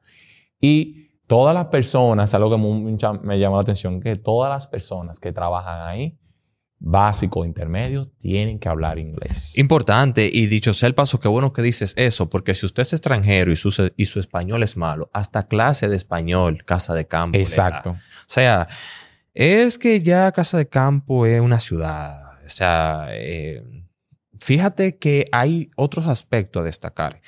Y 0.60 1.08
todas 1.26 1.54
las 1.54 1.66
personas, 1.66 2.32
algo 2.34 2.50
que 2.50 2.56
mucha- 2.56 3.14
me 3.14 3.38
llama 3.38 3.56
la 3.56 3.62
atención, 3.62 4.00
que 4.00 4.16
todas 4.16 4.50
las 4.50 4.66
personas 4.68 5.18
que 5.18 5.32
trabajan 5.32 5.80
ahí, 5.88 6.16
básico, 6.78 7.44
intermedio, 7.44 8.10
tienen 8.18 8.58
que 8.58 8.68
hablar 8.68 8.98
inglés. 8.98 9.56
Importante, 9.56 10.28
y 10.32 10.46
dicho 10.46 10.74
sea 10.74 10.88
el 10.88 10.94
paso, 10.94 11.20
qué 11.20 11.28
bueno 11.28 11.52
que 11.52 11.62
dices 11.62 11.94
eso, 11.96 12.28
porque 12.28 12.54
si 12.54 12.66
usted 12.66 12.82
es 12.82 12.92
extranjero 12.92 13.50
y 13.50 13.56
su, 13.56 13.92
y 13.96 14.06
su 14.06 14.20
español 14.20 14.62
es 14.62 14.76
malo, 14.76 15.10
hasta 15.12 15.48
clase 15.48 15.88
de 15.88 15.96
español, 15.96 16.64
casa 16.64 16.94
de 16.94 17.06
campo. 17.06 17.38
Exacto. 17.38 17.90
O 17.90 18.28
sea, 18.28 18.68
es 19.36 19.78
que 19.78 20.00
ya 20.00 20.32
Casa 20.32 20.56
de 20.56 20.66
Campo 20.66 21.26
es 21.26 21.42
una 21.42 21.60
ciudad. 21.60 22.38
O 22.46 22.48
sea, 22.48 23.08
eh, 23.10 23.62
fíjate 24.40 24.96
que 24.96 25.26
hay 25.30 25.68
otros 25.76 26.06
aspectos 26.06 26.62
a 26.62 26.64
destacar. 26.64 27.20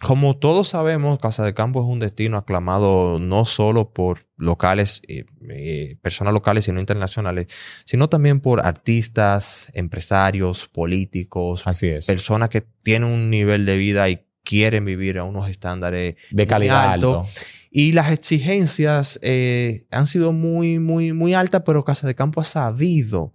Como 0.00 0.36
todos 0.36 0.68
sabemos, 0.68 1.18
Casa 1.18 1.42
de 1.44 1.54
Campo 1.54 1.80
es 1.80 1.86
un 1.86 2.00
destino 2.00 2.36
aclamado 2.36 3.18
no 3.18 3.44
solo 3.46 3.92
por 3.94 4.26
locales, 4.36 5.00
eh, 5.08 5.24
eh, 5.48 5.96
personas 6.02 6.34
locales, 6.34 6.66
sino 6.66 6.80
internacionales, 6.80 7.46
sino 7.86 8.08
también 8.08 8.40
por 8.40 8.60
artistas, 8.66 9.70
empresarios, 9.72 10.68
políticos, 10.68 11.62
Así 11.66 11.86
es. 11.88 12.04
personas 12.06 12.50
que 12.50 12.60
tienen 12.82 13.08
un 13.08 13.30
nivel 13.30 13.64
de 13.64 13.76
vida 13.78 14.08
y 14.10 14.20
quieren 14.44 14.84
vivir 14.84 15.18
a 15.18 15.24
unos 15.24 15.48
estándares 15.48 16.16
De 16.30 16.46
calidad 16.46 16.92
alto. 16.92 17.20
alto. 17.22 17.30
y 17.70 17.92
las 17.92 18.12
exigencias 18.12 19.18
eh, 19.22 19.86
han 19.90 20.06
sido 20.06 20.32
muy, 20.32 20.78
muy, 20.78 21.12
muy 21.14 21.32
altas, 21.34 21.62
pero 21.64 21.84
Casa 21.84 22.06
de 22.06 22.14
Campo 22.14 22.40
ha 22.42 22.44
sabido 22.44 23.32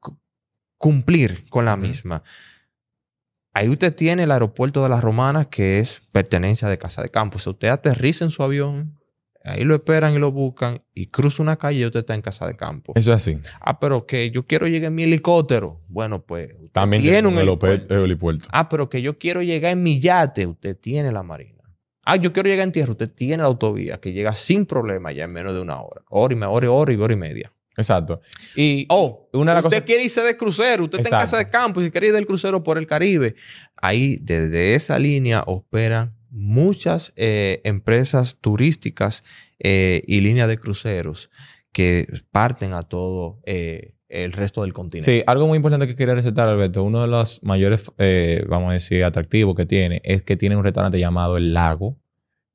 cu- 0.00 0.18
cumplir 0.78 1.44
con 1.50 1.64
la 1.66 1.76
misma. 1.76 2.22
Ahí 3.54 3.68
usted 3.68 3.94
tiene 3.94 4.22
el 4.22 4.30
aeropuerto 4.30 4.82
de 4.82 4.88
las 4.88 5.02
Romanas, 5.02 5.48
que 5.48 5.78
es 5.78 6.00
pertenencia 6.10 6.68
de 6.68 6.78
Casa 6.78 7.02
de 7.02 7.10
Campo. 7.10 7.38
Si 7.38 7.50
usted 7.50 7.68
aterriza 7.68 8.24
en 8.24 8.30
su 8.30 8.42
avión, 8.42 8.98
ahí 9.44 9.64
lo 9.64 9.74
esperan 9.74 10.14
y 10.14 10.18
lo 10.18 10.32
buscan, 10.32 10.82
y 10.94 11.08
cruza 11.08 11.42
una 11.42 11.56
calle 11.56 11.80
y 11.80 11.84
usted 11.84 12.00
está 12.00 12.14
en 12.14 12.22
Casa 12.22 12.46
de 12.46 12.56
Campo. 12.56 12.94
Eso 12.96 13.10
es 13.10 13.16
así. 13.16 13.38
Ah, 13.60 13.78
pero 13.78 14.06
que 14.06 14.30
yo 14.30 14.46
quiero 14.46 14.66
llegar 14.68 14.88
en 14.88 14.94
mi 14.94 15.02
helicóptero. 15.02 15.82
Bueno, 15.88 16.24
pues 16.24 16.50
usted 16.54 16.70
También 16.72 17.02
tiene 17.02 17.28
un 17.28 17.38
helipuerto. 17.38 18.48
Ah, 18.52 18.70
pero 18.70 18.88
que 18.88 19.02
yo 19.02 19.18
quiero 19.18 19.42
llegar 19.42 19.72
en 19.72 19.82
mi 19.82 20.00
yate. 20.00 20.46
Usted 20.46 20.74
tiene 20.78 21.12
la 21.12 21.22
marina. 21.22 21.62
Ah, 22.04 22.16
yo 22.16 22.32
quiero 22.32 22.48
llegar 22.48 22.64
en 22.64 22.72
tierra. 22.72 22.92
Usted 22.92 23.10
tiene 23.10 23.42
la 23.42 23.48
autovía 23.48 24.00
que 24.00 24.12
llega 24.12 24.34
sin 24.34 24.64
problema 24.64 25.12
ya 25.12 25.24
en 25.24 25.32
menos 25.32 25.54
de 25.54 25.60
una 25.60 25.80
hora. 25.82 26.02
Hora 26.08 26.32
y 26.32 26.36
media, 26.36 26.50
hora 26.50 26.66
y 26.66 26.68
hora 26.68 26.92
y 26.92 26.96
hora 26.96 27.12
y 27.12 27.16
media. 27.16 27.52
Exacto. 27.76 28.20
Y 28.56 28.86
Oh, 28.88 29.28
una 29.32 29.52
de 29.52 29.56
las 29.56 29.64
usted 29.64 29.78
cosas... 29.78 29.86
quiere 29.86 30.04
irse 30.04 30.22
de 30.22 30.36
crucero. 30.36 30.84
Usted 30.84 31.00
está 31.00 31.16
en 31.16 31.22
casa 31.22 31.38
de 31.38 31.48
campo 31.48 31.80
y 31.80 31.84
si 31.84 31.90
quiere 31.90 32.08
ir 32.08 32.12
del 32.12 32.26
crucero 32.26 32.62
por 32.62 32.78
el 32.78 32.86
Caribe. 32.86 33.34
Ahí, 33.76 34.18
desde 34.20 34.74
esa 34.74 34.98
línea, 34.98 35.42
operan 35.46 36.14
muchas 36.30 37.12
eh, 37.16 37.60
empresas 37.64 38.38
turísticas 38.40 39.22
eh, 39.58 40.02
y 40.06 40.20
líneas 40.20 40.48
de 40.48 40.58
cruceros 40.58 41.30
que 41.72 42.06
parten 42.30 42.72
a 42.72 42.82
todo 42.82 43.40
eh, 43.44 43.94
el 44.08 44.32
resto 44.32 44.62
del 44.62 44.72
continente. 44.72 45.10
Sí, 45.10 45.22
algo 45.26 45.46
muy 45.46 45.56
importante 45.56 45.86
que 45.86 45.94
quería 45.94 46.14
resaltar, 46.14 46.48
Alberto, 46.48 46.82
uno 46.82 47.00
de 47.00 47.06
los 47.06 47.42
mayores, 47.42 47.90
vamos 48.46 48.70
a 48.70 48.74
decir, 48.74 49.04
atractivos 49.04 49.54
que 49.56 49.64
tiene 49.64 50.02
es 50.04 50.22
que 50.22 50.36
tiene 50.36 50.56
un 50.56 50.64
restaurante 50.64 50.98
llamado 50.98 51.38
El 51.38 51.54
Lago, 51.54 51.98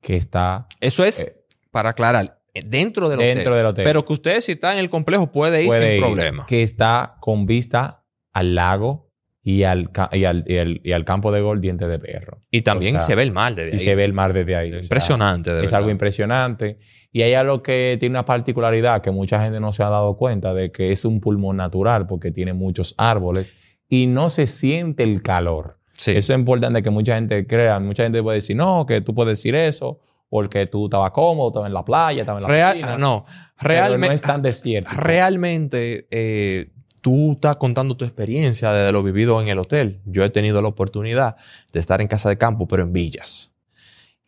que 0.00 0.16
está 0.16 0.68
Eso 0.80 1.04
es, 1.04 1.32
para 1.72 1.90
aclarar, 1.90 2.37
dentro 2.66 3.08
del 3.08 3.18
dentro 3.18 3.52
hotel. 3.52 3.56
del 3.56 3.66
hotel. 3.66 3.84
Pero 3.84 4.04
que 4.04 4.12
usted, 4.12 4.40
si 4.40 4.52
está 4.52 4.72
en 4.72 4.78
el 4.78 4.90
complejo, 4.90 5.30
puede 5.32 5.62
ir 5.62 5.68
Puede 5.68 5.82
sin 5.82 5.92
ir, 5.92 6.00
problema. 6.00 6.46
Que 6.46 6.62
está 6.62 7.16
con 7.20 7.46
vista 7.46 8.04
al 8.32 8.54
lago 8.54 9.10
y 9.42 9.62
al, 9.62 9.90
y 10.12 10.24
al, 10.24 10.44
y 10.46 10.58
al- 10.58 10.80
y 10.84 10.92
al 10.92 11.04
campo 11.04 11.32
de 11.32 11.40
gol 11.40 11.60
Diente 11.60 11.86
de 11.86 11.98
Perro. 11.98 12.42
Y 12.50 12.62
también 12.62 12.96
O 12.96 12.98
sea, 12.98 13.06
se 13.06 13.14
ve 13.14 13.22
el 13.22 13.32
mar 13.32 13.54
desde 13.54 13.70
Y 13.70 13.72
ahí. 13.74 13.78
se 13.78 13.94
ve 13.94 14.04
el 14.04 14.12
mar 14.12 14.32
desde 14.32 14.56
ahí. 14.56 14.68
o 14.70 14.72
sea, 14.74 14.82
Impresionante, 14.82 15.64
es 15.64 15.72
algo 15.72 15.90
impresionante. 15.90 16.78
Y 17.10 17.22
hay 17.22 17.32
algo 17.34 17.62
que 17.62 17.96
tiene 17.98 18.12
una 18.14 18.26
particularidad 18.26 19.00
que 19.00 19.10
mucha 19.10 19.42
gente 19.42 19.58
no 19.60 19.72
se 19.72 19.82
ha 19.82 19.88
dado 19.88 20.16
cuenta 20.18 20.52
de 20.52 20.70
que 20.70 20.92
es 20.92 21.04
un 21.06 21.20
pulmón 21.20 21.56
natural 21.56 22.06
porque 22.06 22.30
tiene 22.30 22.52
muchos 22.52 22.94
árboles 22.98 23.56
y 23.88 24.06
no 24.06 24.28
se 24.28 24.46
siente 24.46 25.02
el 25.04 25.22
calor. 25.22 25.78
Sí. 25.94 26.10
Eso 26.12 26.32
es 26.34 26.38
importante 26.38 26.82
que 26.82 26.90
mucha 26.90 27.14
gente 27.14 27.46
crea. 27.46 27.80
Mucha 27.80 28.02
gente 28.04 28.22
puede 28.22 28.36
decir, 28.36 28.54
no, 28.56 28.84
que 28.84 29.00
tú 29.00 29.14
puedes 29.14 29.38
decir 29.38 29.54
eso 29.54 30.00
porque 30.28 30.66
tú 30.66 30.86
estabas 30.86 31.10
cómodo, 31.12 31.48
estabas 31.48 31.68
en 31.68 31.74
la 31.74 31.84
playa, 31.84 32.20
estabas 32.22 32.40
en 32.40 32.42
la 32.42 32.48
Real- 32.48 32.72
piscina. 32.74 32.96
no, 32.98 33.24
realmente, 33.58 34.06
no 34.08 34.12
es 34.12 34.22
tan 34.22 34.42
desierto. 34.42 34.90
realmente 34.94 36.06
eh, 36.10 36.70
tú 37.00 37.32
estás 37.32 37.56
contando 37.56 37.96
tu 37.96 38.04
experiencia 38.04 38.72
de 38.72 38.92
lo 38.92 39.02
vivido 39.02 39.40
en 39.40 39.48
el 39.48 39.58
hotel. 39.58 40.00
Yo 40.04 40.24
he 40.24 40.30
tenido 40.30 40.60
la 40.62 40.68
oportunidad 40.68 41.36
de 41.72 41.80
estar 41.80 42.00
en 42.00 42.08
casa 42.08 42.28
de 42.28 42.36
campo, 42.38 42.66
pero 42.68 42.82
en 42.82 42.92
villas. 42.92 43.52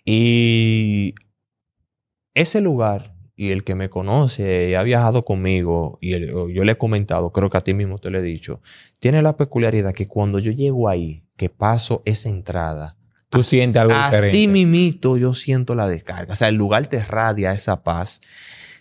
Y 0.04 1.14
ese 2.34 2.60
lugar, 2.60 3.14
y 3.36 3.50
el 3.50 3.64
que 3.64 3.74
me 3.74 3.90
conoce 3.90 4.70
y 4.70 4.74
ha 4.74 4.82
viajado 4.82 5.24
conmigo, 5.24 5.98
y 6.00 6.12
el- 6.14 6.28
yo 6.52 6.64
le 6.64 6.72
he 6.72 6.78
comentado, 6.78 7.32
creo 7.32 7.50
que 7.50 7.58
a 7.58 7.62
ti 7.62 7.74
mismo 7.74 7.98
te 7.98 8.10
lo 8.10 8.18
he 8.18 8.22
dicho, 8.22 8.60
tiene 8.98 9.20
la 9.22 9.36
peculiaridad 9.36 9.92
que 9.92 10.08
cuando 10.08 10.38
yo 10.38 10.52
llego 10.52 10.88
ahí, 10.88 11.24
que 11.36 11.48
paso 11.48 12.02
esa 12.04 12.28
entrada, 12.28 12.96
Tú 13.30 13.42
sientes 13.42 13.76
algo 13.76 13.94
Así 13.94 14.16
diferente. 14.16 14.48
mimito 14.48 15.16
yo 15.16 15.34
siento 15.34 15.74
la 15.74 15.86
descarga. 15.88 16.32
O 16.32 16.36
sea, 16.36 16.48
el 16.48 16.56
lugar 16.56 16.86
te 16.88 17.02
radia 17.04 17.52
esa 17.52 17.82
paz, 17.82 18.20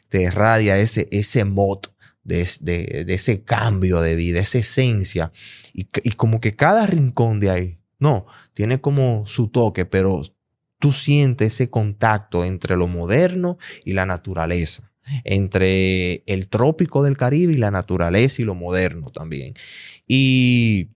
te 0.09 0.29
radia 0.31 0.77
ese, 0.79 1.07
ese 1.11 1.45
mod 1.45 1.79
de, 2.23 2.47
de- 2.61 3.05
de 3.05 3.13
ese 3.13 3.43
cambio 3.43 4.01
de 4.01 4.15
vida, 4.15 4.39
esa 4.39 4.57
esencia. 4.57 5.31
Y, 5.73 5.87
y 6.03 6.11
como 6.11 6.41
que 6.41 6.55
cada 6.55 6.85
rincón 6.87 7.39
de 7.39 7.49
ahí, 7.51 7.77
no, 7.99 8.25
tiene 8.53 8.81
como 8.81 9.23
su 9.25 9.49
toque, 9.49 9.85
pero 9.85 10.21
tú 10.79 10.93
sientes 10.93 11.53
ese 11.53 11.69
contacto 11.69 12.43
entre 12.45 12.75
lo 12.77 12.87
moderno 12.87 13.57
y 13.85 13.93
la 13.93 14.05
naturaleza. 14.05 14.91
Entre 15.25 16.23
el 16.27 16.47
trópico 16.49 17.03
del 17.03 17.17
Caribe 17.17 17.53
y 17.53 17.57
la 17.57 17.71
naturaleza 17.71 18.41
y 18.41 18.45
lo 18.45 18.55
moderno 18.55 19.09
también. 19.11 19.53
Y 20.07 20.89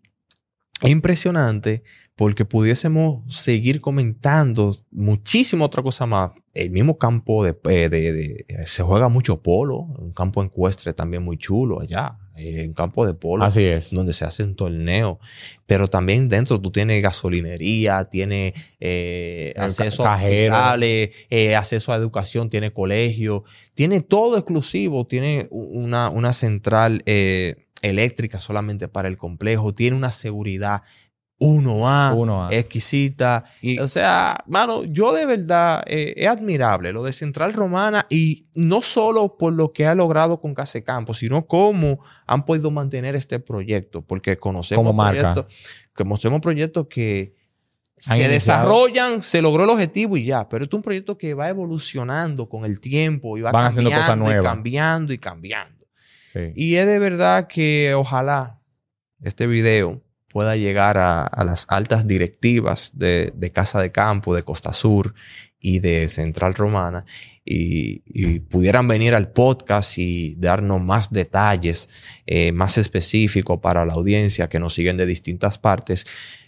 es 0.81 0.89
impresionante 0.89 1.83
porque 2.15 2.45
pudiésemos 2.45 3.23
seguir 3.33 3.81
comentando 3.81 4.71
muchísima 4.91 5.65
otra 5.65 5.81
cosa 5.81 6.05
más. 6.05 6.31
El 6.53 6.69
mismo 6.69 6.99
campo 6.99 7.43
de, 7.43 7.57
eh, 7.69 7.89
de- 7.89 8.13
de- 8.13 8.45
se 8.67 8.83
juega 8.83 9.09
mucho 9.09 9.41
polo, 9.41 9.77
un 9.79 10.11
campo 10.13 10.43
encuestre 10.43 10.93
también 10.93 11.23
muy 11.23 11.37
chulo 11.37 11.81
allá, 11.81 12.19
eh, 12.35 12.65
un 12.67 12.73
campo 12.73 13.07
de 13.07 13.15
polo 13.15 13.43
Así 13.43 13.63
es. 13.63 13.89
donde 13.89 14.13
se 14.13 14.25
hace 14.25 14.43
un 14.43 14.55
torneo, 14.55 15.19
pero 15.65 15.87
también 15.87 16.29
dentro 16.29 16.61
tú 16.61 16.71
tienes 16.71 17.01
gasolinería, 17.01 18.05
tienes 18.05 18.53
eh, 18.79 19.53
acceso 19.57 20.03
ca- 20.03 20.13
a 20.13 20.17
hospitales, 20.17 21.09
eh, 21.31 21.55
acceso 21.55 21.91
a 21.91 21.95
educación, 21.95 22.51
tiene 22.51 22.71
colegio, 22.71 23.43
tiene 23.73 24.01
todo 24.01 24.37
exclusivo, 24.37 25.07
tiene 25.07 25.47
una, 25.49 26.09
una 26.11 26.33
central 26.33 27.01
eh, 27.07 27.65
eléctrica 27.81 28.39
solamente 28.39 28.87
para 28.87 29.07
el 29.07 29.17
complejo, 29.17 29.73
tiene 29.73 29.97
una 29.97 30.11
seguridad 30.11 30.83
1A, 31.45 32.13
Uno 32.15 32.45
a- 32.45 32.49
exquisita. 32.53 33.43
Y- 33.61 33.79
o 33.79 33.87
sea, 33.87 34.43
mano, 34.47 34.83
yo 34.85 35.11
de 35.13 35.25
verdad 35.25 35.83
eh, 35.87 36.13
es 36.17 36.27
admirable 36.27 36.91
lo 36.93 37.03
de 37.03 37.11
Central 37.13 37.53
Romana 37.53 38.05
y 38.09 38.47
no 38.55 38.81
solo 38.81 39.37
por 39.37 39.53
lo 39.53 39.73
que 39.73 39.85
ha 39.85 39.95
logrado 39.95 40.39
con 40.39 40.53
Casecampo, 40.53 41.13
sino 41.13 41.45
cómo 41.45 41.99
han 42.25 42.45
podido 42.45 42.71
mantener 42.71 43.15
este 43.15 43.39
proyecto, 43.39 44.01
porque 44.01 44.37
conocemos 44.37 44.81
Como 44.81 44.93
marca. 44.93 45.33
proyectos, 45.33 45.55
conocemos 45.93 46.39
proyectos 46.41 46.87
que 46.89 47.35
se 47.97 48.15
iniciado. 48.15 48.33
desarrollan, 48.33 49.23
se 49.23 49.41
logró 49.41 49.63
el 49.63 49.69
objetivo 49.69 50.17
y 50.17 50.25
ya, 50.25 50.49
pero 50.49 50.65
es 50.65 50.73
un 50.73 50.81
proyecto 50.81 51.17
que 51.17 51.33
va 51.33 51.47
evolucionando 51.49 52.49
con 52.49 52.65
el 52.65 52.79
tiempo 52.81 53.37
y 53.37 53.41
va 53.41 53.51
Van 53.51 53.65
haciendo 53.67 53.89
cosas 53.91 54.07
cambiando 54.07 54.31
y 54.31 54.33
nuevas. 54.35 54.53
cambiando 54.53 55.13
y 55.13 55.17
cambiando. 55.19 55.85
sí. 56.31 56.39
Y 56.55 56.75
es 56.75 56.85
de 56.85 56.99
verdad 56.99 57.47
que 57.47 57.93
ojalá 57.93 58.59
este 59.21 59.47
video 59.47 60.01
pueda 60.33 60.57
llegar 60.57 60.97
a, 60.97 61.21
a 61.23 61.43
las 61.45 61.65
altas 61.69 62.07
directivas 62.07 62.91
de, 62.93 63.31
de 63.35 63.51
Casa 63.51 63.79
de 63.79 63.91
Campo, 63.91 64.35
de 64.35 64.43
Costa 64.43 64.73
Sur 64.73 65.13
y 65.59 65.79
de 65.79 66.09
Central 66.09 66.55
Romana 66.55 67.05
y, 67.45 68.01
y 68.05 68.39
pudieran 68.39 68.87
venir 68.87 69.15
al 69.15 69.31
podcast 69.31 69.97
y 69.97 70.35
darnos 70.35 70.81
más 70.81 71.11
detalles 71.11 71.89
eh, 72.25 72.51
más 72.51 72.77
específicos 72.77 73.59
para 73.59 73.85
la 73.85 73.93
audiencia 73.93 74.49
que 74.49 74.59
nos 74.59 74.73
siguen 74.73 74.97
de 74.97 75.05
distintas 75.05 75.57
partes. 75.57 76.05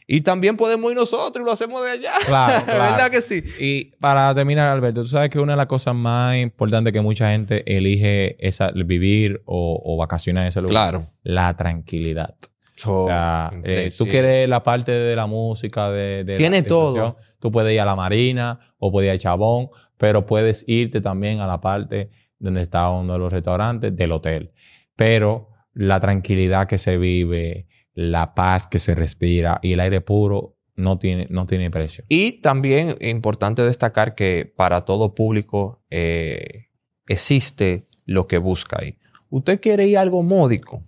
Y 0.07 0.21
también 0.21 0.55
podemos 0.55 0.91
ir 0.91 0.97
nosotros 0.97 1.43
y 1.43 1.45
lo 1.45 1.51
hacemos 1.51 1.83
de 1.83 1.91
allá. 1.91 2.13
Claro, 2.25 2.65
claro. 2.65 2.91
¿Verdad 2.91 3.11
que 3.11 3.21
sí? 3.21 3.43
Y 3.59 3.85
para 3.99 4.33
terminar, 4.35 4.69
Alberto, 4.69 5.01
tú 5.01 5.07
sabes 5.07 5.29
que 5.29 5.39
una 5.39 5.53
de 5.53 5.57
las 5.57 5.65
cosas 5.65 5.95
más 5.95 6.37
importantes 6.37 6.93
que 6.93 7.01
mucha 7.01 7.31
gente 7.31 7.63
elige 7.65 8.35
es 8.45 8.59
vivir 8.85 9.41
o, 9.45 9.81
o 9.83 9.97
vacacionar 9.97 10.43
en 10.43 10.49
ese 10.49 10.61
lugar. 10.61 10.91
Claro. 10.91 11.07
La 11.23 11.55
tranquilidad. 11.57 12.35
O 12.83 13.07
sea, 13.07 13.51
eh, 13.63 13.91
tú 13.97 14.05
quieres 14.05 14.49
la 14.49 14.61
parte 14.63 14.91
de 14.91 15.15
la 15.15 15.27
música, 15.27 15.89
de, 15.91 16.23
de 16.23 16.37
Tiene 16.37 16.57
la 16.57 16.63
situación, 16.63 17.13
todo. 17.13 17.17
Tú 17.39 17.51
puedes 17.51 17.73
ir 17.73 17.79
a 17.79 17.85
la 17.85 17.95
marina 17.95 18.59
o 18.77 18.91
puedes 18.91 19.07
ir 19.07 19.15
a 19.15 19.17
Chabón, 19.17 19.69
pero 19.97 20.25
puedes 20.25 20.65
irte 20.67 20.99
también 21.01 21.39
a 21.39 21.47
la 21.47 21.61
parte 21.61 22.09
donde 22.37 22.61
está 22.61 22.89
uno 22.89 23.13
de 23.13 23.19
los 23.19 23.31
restaurantes 23.31 23.95
del 23.95 24.11
hotel. 24.11 24.51
Pero 24.95 25.49
la 25.73 25.99
tranquilidad 25.99 26.67
que 26.67 26.77
se 26.77 26.97
vive, 26.97 27.67
la 27.93 28.33
paz 28.33 28.67
que 28.67 28.79
se 28.79 28.93
respira 28.93 29.59
y 29.61 29.73
el 29.73 29.79
aire 29.79 30.01
puro 30.01 30.57
no 30.75 30.97
tiene, 30.99 31.27
no 31.29 31.45
tiene 31.45 31.71
precio. 31.71 32.03
Y 32.09 32.41
también 32.41 32.97
es 32.99 33.09
importante 33.09 33.61
destacar 33.61 34.15
que 34.15 34.51
para 34.55 34.83
todo 34.83 35.15
público 35.15 35.81
eh, 35.89 36.67
existe 37.07 37.87
lo 38.05 38.27
que 38.27 38.37
busca 38.37 38.79
ahí. 38.81 38.97
Usted 39.29 39.59
quiere 39.59 39.87
ir 39.87 39.97
a 39.97 40.01
algo 40.01 40.23
módico. 40.23 40.83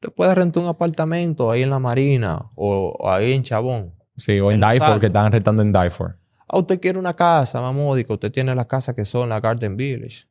Usted 0.00 0.14
puede 0.14 0.34
rentar 0.34 0.62
un 0.62 0.68
apartamento 0.68 1.50
ahí 1.50 1.62
en 1.62 1.70
la 1.70 1.78
Marina 1.78 2.50
o, 2.54 2.96
o 2.98 3.10
ahí 3.10 3.32
en 3.32 3.42
Chabón. 3.42 3.94
Sí, 4.16 4.38
o 4.40 4.50
en 4.52 4.62
El 4.62 4.70
Dyfor, 4.70 4.86
salto. 4.88 5.00
que 5.00 5.06
están 5.06 5.32
rentando 5.32 5.62
en 5.62 5.72
Dyfor. 5.72 6.18
Ah, 6.48 6.58
usted 6.58 6.80
quiere 6.80 6.98
una 6.98 7.14
casa 7.14 7.60
más 7.60 7.74
módica. 7.74 8.12
Usted 8.14 8.30
tiene 8.32 8.54
las 8.54 8.66
casas 8.66 8.94
que 8.94 9.04
son 9.04 9.28
la 9.28 9.40
Garden 9.40 9.76
Village. 9.76 10.26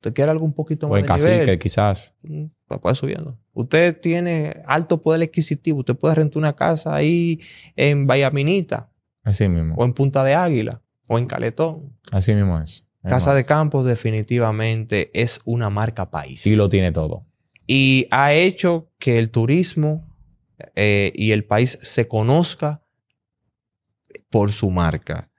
Usted 0.00 0.12
quiere 0.12 0.30
algo 0.32 0.44
un 0.44 0.52
poquito 0.52 0.86
O 0.86 0.90
más 0.90 1.00
en 1.00 1.06
de 1.06 1.12
nivel. 1.14 1.32
Cacique, 1.38 1.58
quizás. 1.58 2.14
Mm, 2.22 2.46
pues 2.66 2.80
puede 2.80 2.94
subiendo. 2.96 3.38
Usted 3.52 3.98
tiene 4.00 4.62
alto 4.66 5.00
poder 5.00 5.22
adquisitivo. 5.22 5.78
Usted 5.80 5.94
puede 5.96 6.16
rentar 6.16 6.38
una 6.38 6.54
casa 6.54 6.94
ahí 6.94 7.40
en 7.76 8.06
Vallaminita 8.08 8.90
Así 9.22 9.48
mismo. 9.48 9.76
o 9.76 9.84
en 9.84 9.92
Punta 9.92 10.24
de 10.24 10.34
Águila 10.34 10.82
o 11.06 11.18
en 11.18 11.26
Caletón. 11.26 11.96
Así 12.10 12.34
mismo 12.34 12.58
es. 12.60 12.84
Casa 13.04 13.34
de 13.34 13.44
Campos 13.44 13.84
definitivamente 13.84 15.10
es 15.20 15.40
una 15.44 15.70
marca 15.70 16.10
país. 16.10 16.40
Sí 16.40 16.54
lo 16.54 16.68
tiene 16.68 16.92
todo. 16.92 17.26
Y 17.66 18.08
ha 18.10 18.32
hecho 18.32 18.90
que 18.98 19.18
el 19.18 19.30
turismo 19.30 20.08
eh, 20.74 21.12
y 21.14 21.32
el 21.32 21.44
país 21.44 21.78
se 21.82 22.08
conozca 22.08 22.82
por 24.30 24.52
su 24.52 24.70
marca. 24.70 25.30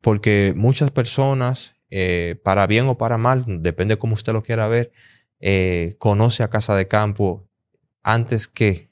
Porque 0.00 0.52
muchas 0.56 0.90
personas, 0.90 1.74
eh, 1.90 2.40
para 2.44 2.66
bien 2.66 2.86
o 2.86 2.98
para 2.98 3.18
mal, 3.18 3.44
depende 3.62 3.98
cómo 3.98 4.14
usted 4.14 4.32
lo 4.32 4.42
quiera 4.42 4.68
ver, 4.68 4.92
eh, 5.40 5.96
conoce 5.98 6.42
a 6.42 6.50
Casa 6.50 6.74
de 6.74 6.88
Campo 6.88 7.48
antes 8.02 8.48
que 8.48 8.88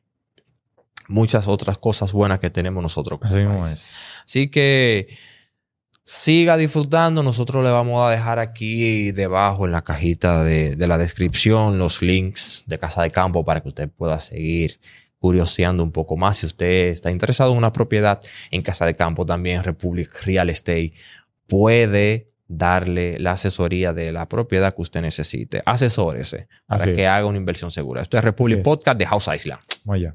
muchas 1.09 1.47
otras 1.49 1.79
cosas 1.79 2.13
buenas 2.13 2.41
que 2.41 2.51
tenemos 2.51 2.83
nosotros. 2.83 3.21
como 3.21 3.33
Así 3.33 3.45
país. 3.45 3.73
es. 3.73 3.97
Así 4.25 4.49
que 4.49 5.17
siga 6.09 6.57
disfrutando. 6.57 7.23
Nosotros 7.25 7.65
le 7.65 7.71
vamos 7.71 8.01
a 8.01 8.11
dejar 8.11 8.39
aquí 8.39 9.11
debajo 9.11 9.67
en 9.67 9.73
la 9.73 9.83
cajita 9.83 10.45
de, 10.45 10.77
de 10.77 10.87
la 10.87 10.99
descripción 10.99 11.79
los 11.79 12.01
links 12.01 12.63
de 12.67 12.79
Casa 12.79 13.03
de 13.03 13.11
Campo 13.11 13.45
para 13.45 13.61
que 13.61 13.69
usted 13.69 13.91
pueda 13.91 14.21
seguir 14.21 14.79
curioseando 15.19 15.83
un 15.83 15.91
poco 15.91 16.17
más. 16.17 16.37
Si 16.39 16.47
usted 16.47 16.89
está 16.89 17.11
interesado 17.11 17.51
en 17.51 17.59
una 17.59 17.73
propiedad 17.73 18.21
en 18.53 18.63
Casa 18.63 18.87
de 18.87 18.95
Campo, 18.95 19.27
también 19.27 19.65
Republic 19.65 20.09
Real 20.25 20.49
Estate 20.49 20.93
puede 21.49 22.31
darle 22.47 23.19
la 23.19 23.33
asesoría 23.33 23.93
de 23.93 24.13
la 24.13 24.29
propiedad 24.29 24.77
que 24.77 24.83
usted 24.83 25.03
necesite. 25.03 25.63
Asesórese 25.67 26.47
para 26.67 26.85
Así 26.85 26.95
que 26.95 27.03
es. 27.03 27.09
haga 27.09 27.27
una 27.27 27.39
inversión 27.39 27.73
segura. 27.73 28.03
Esto 28.03 28.17
es 28.17 28.23
Republic 28.23 28.59
Así. 28.59 28.63
Podcast 28.65 28.99
de 28.99 29.07
House 29.07 29.29
Island. 29.35 29.61
Allá. 29.89 30.15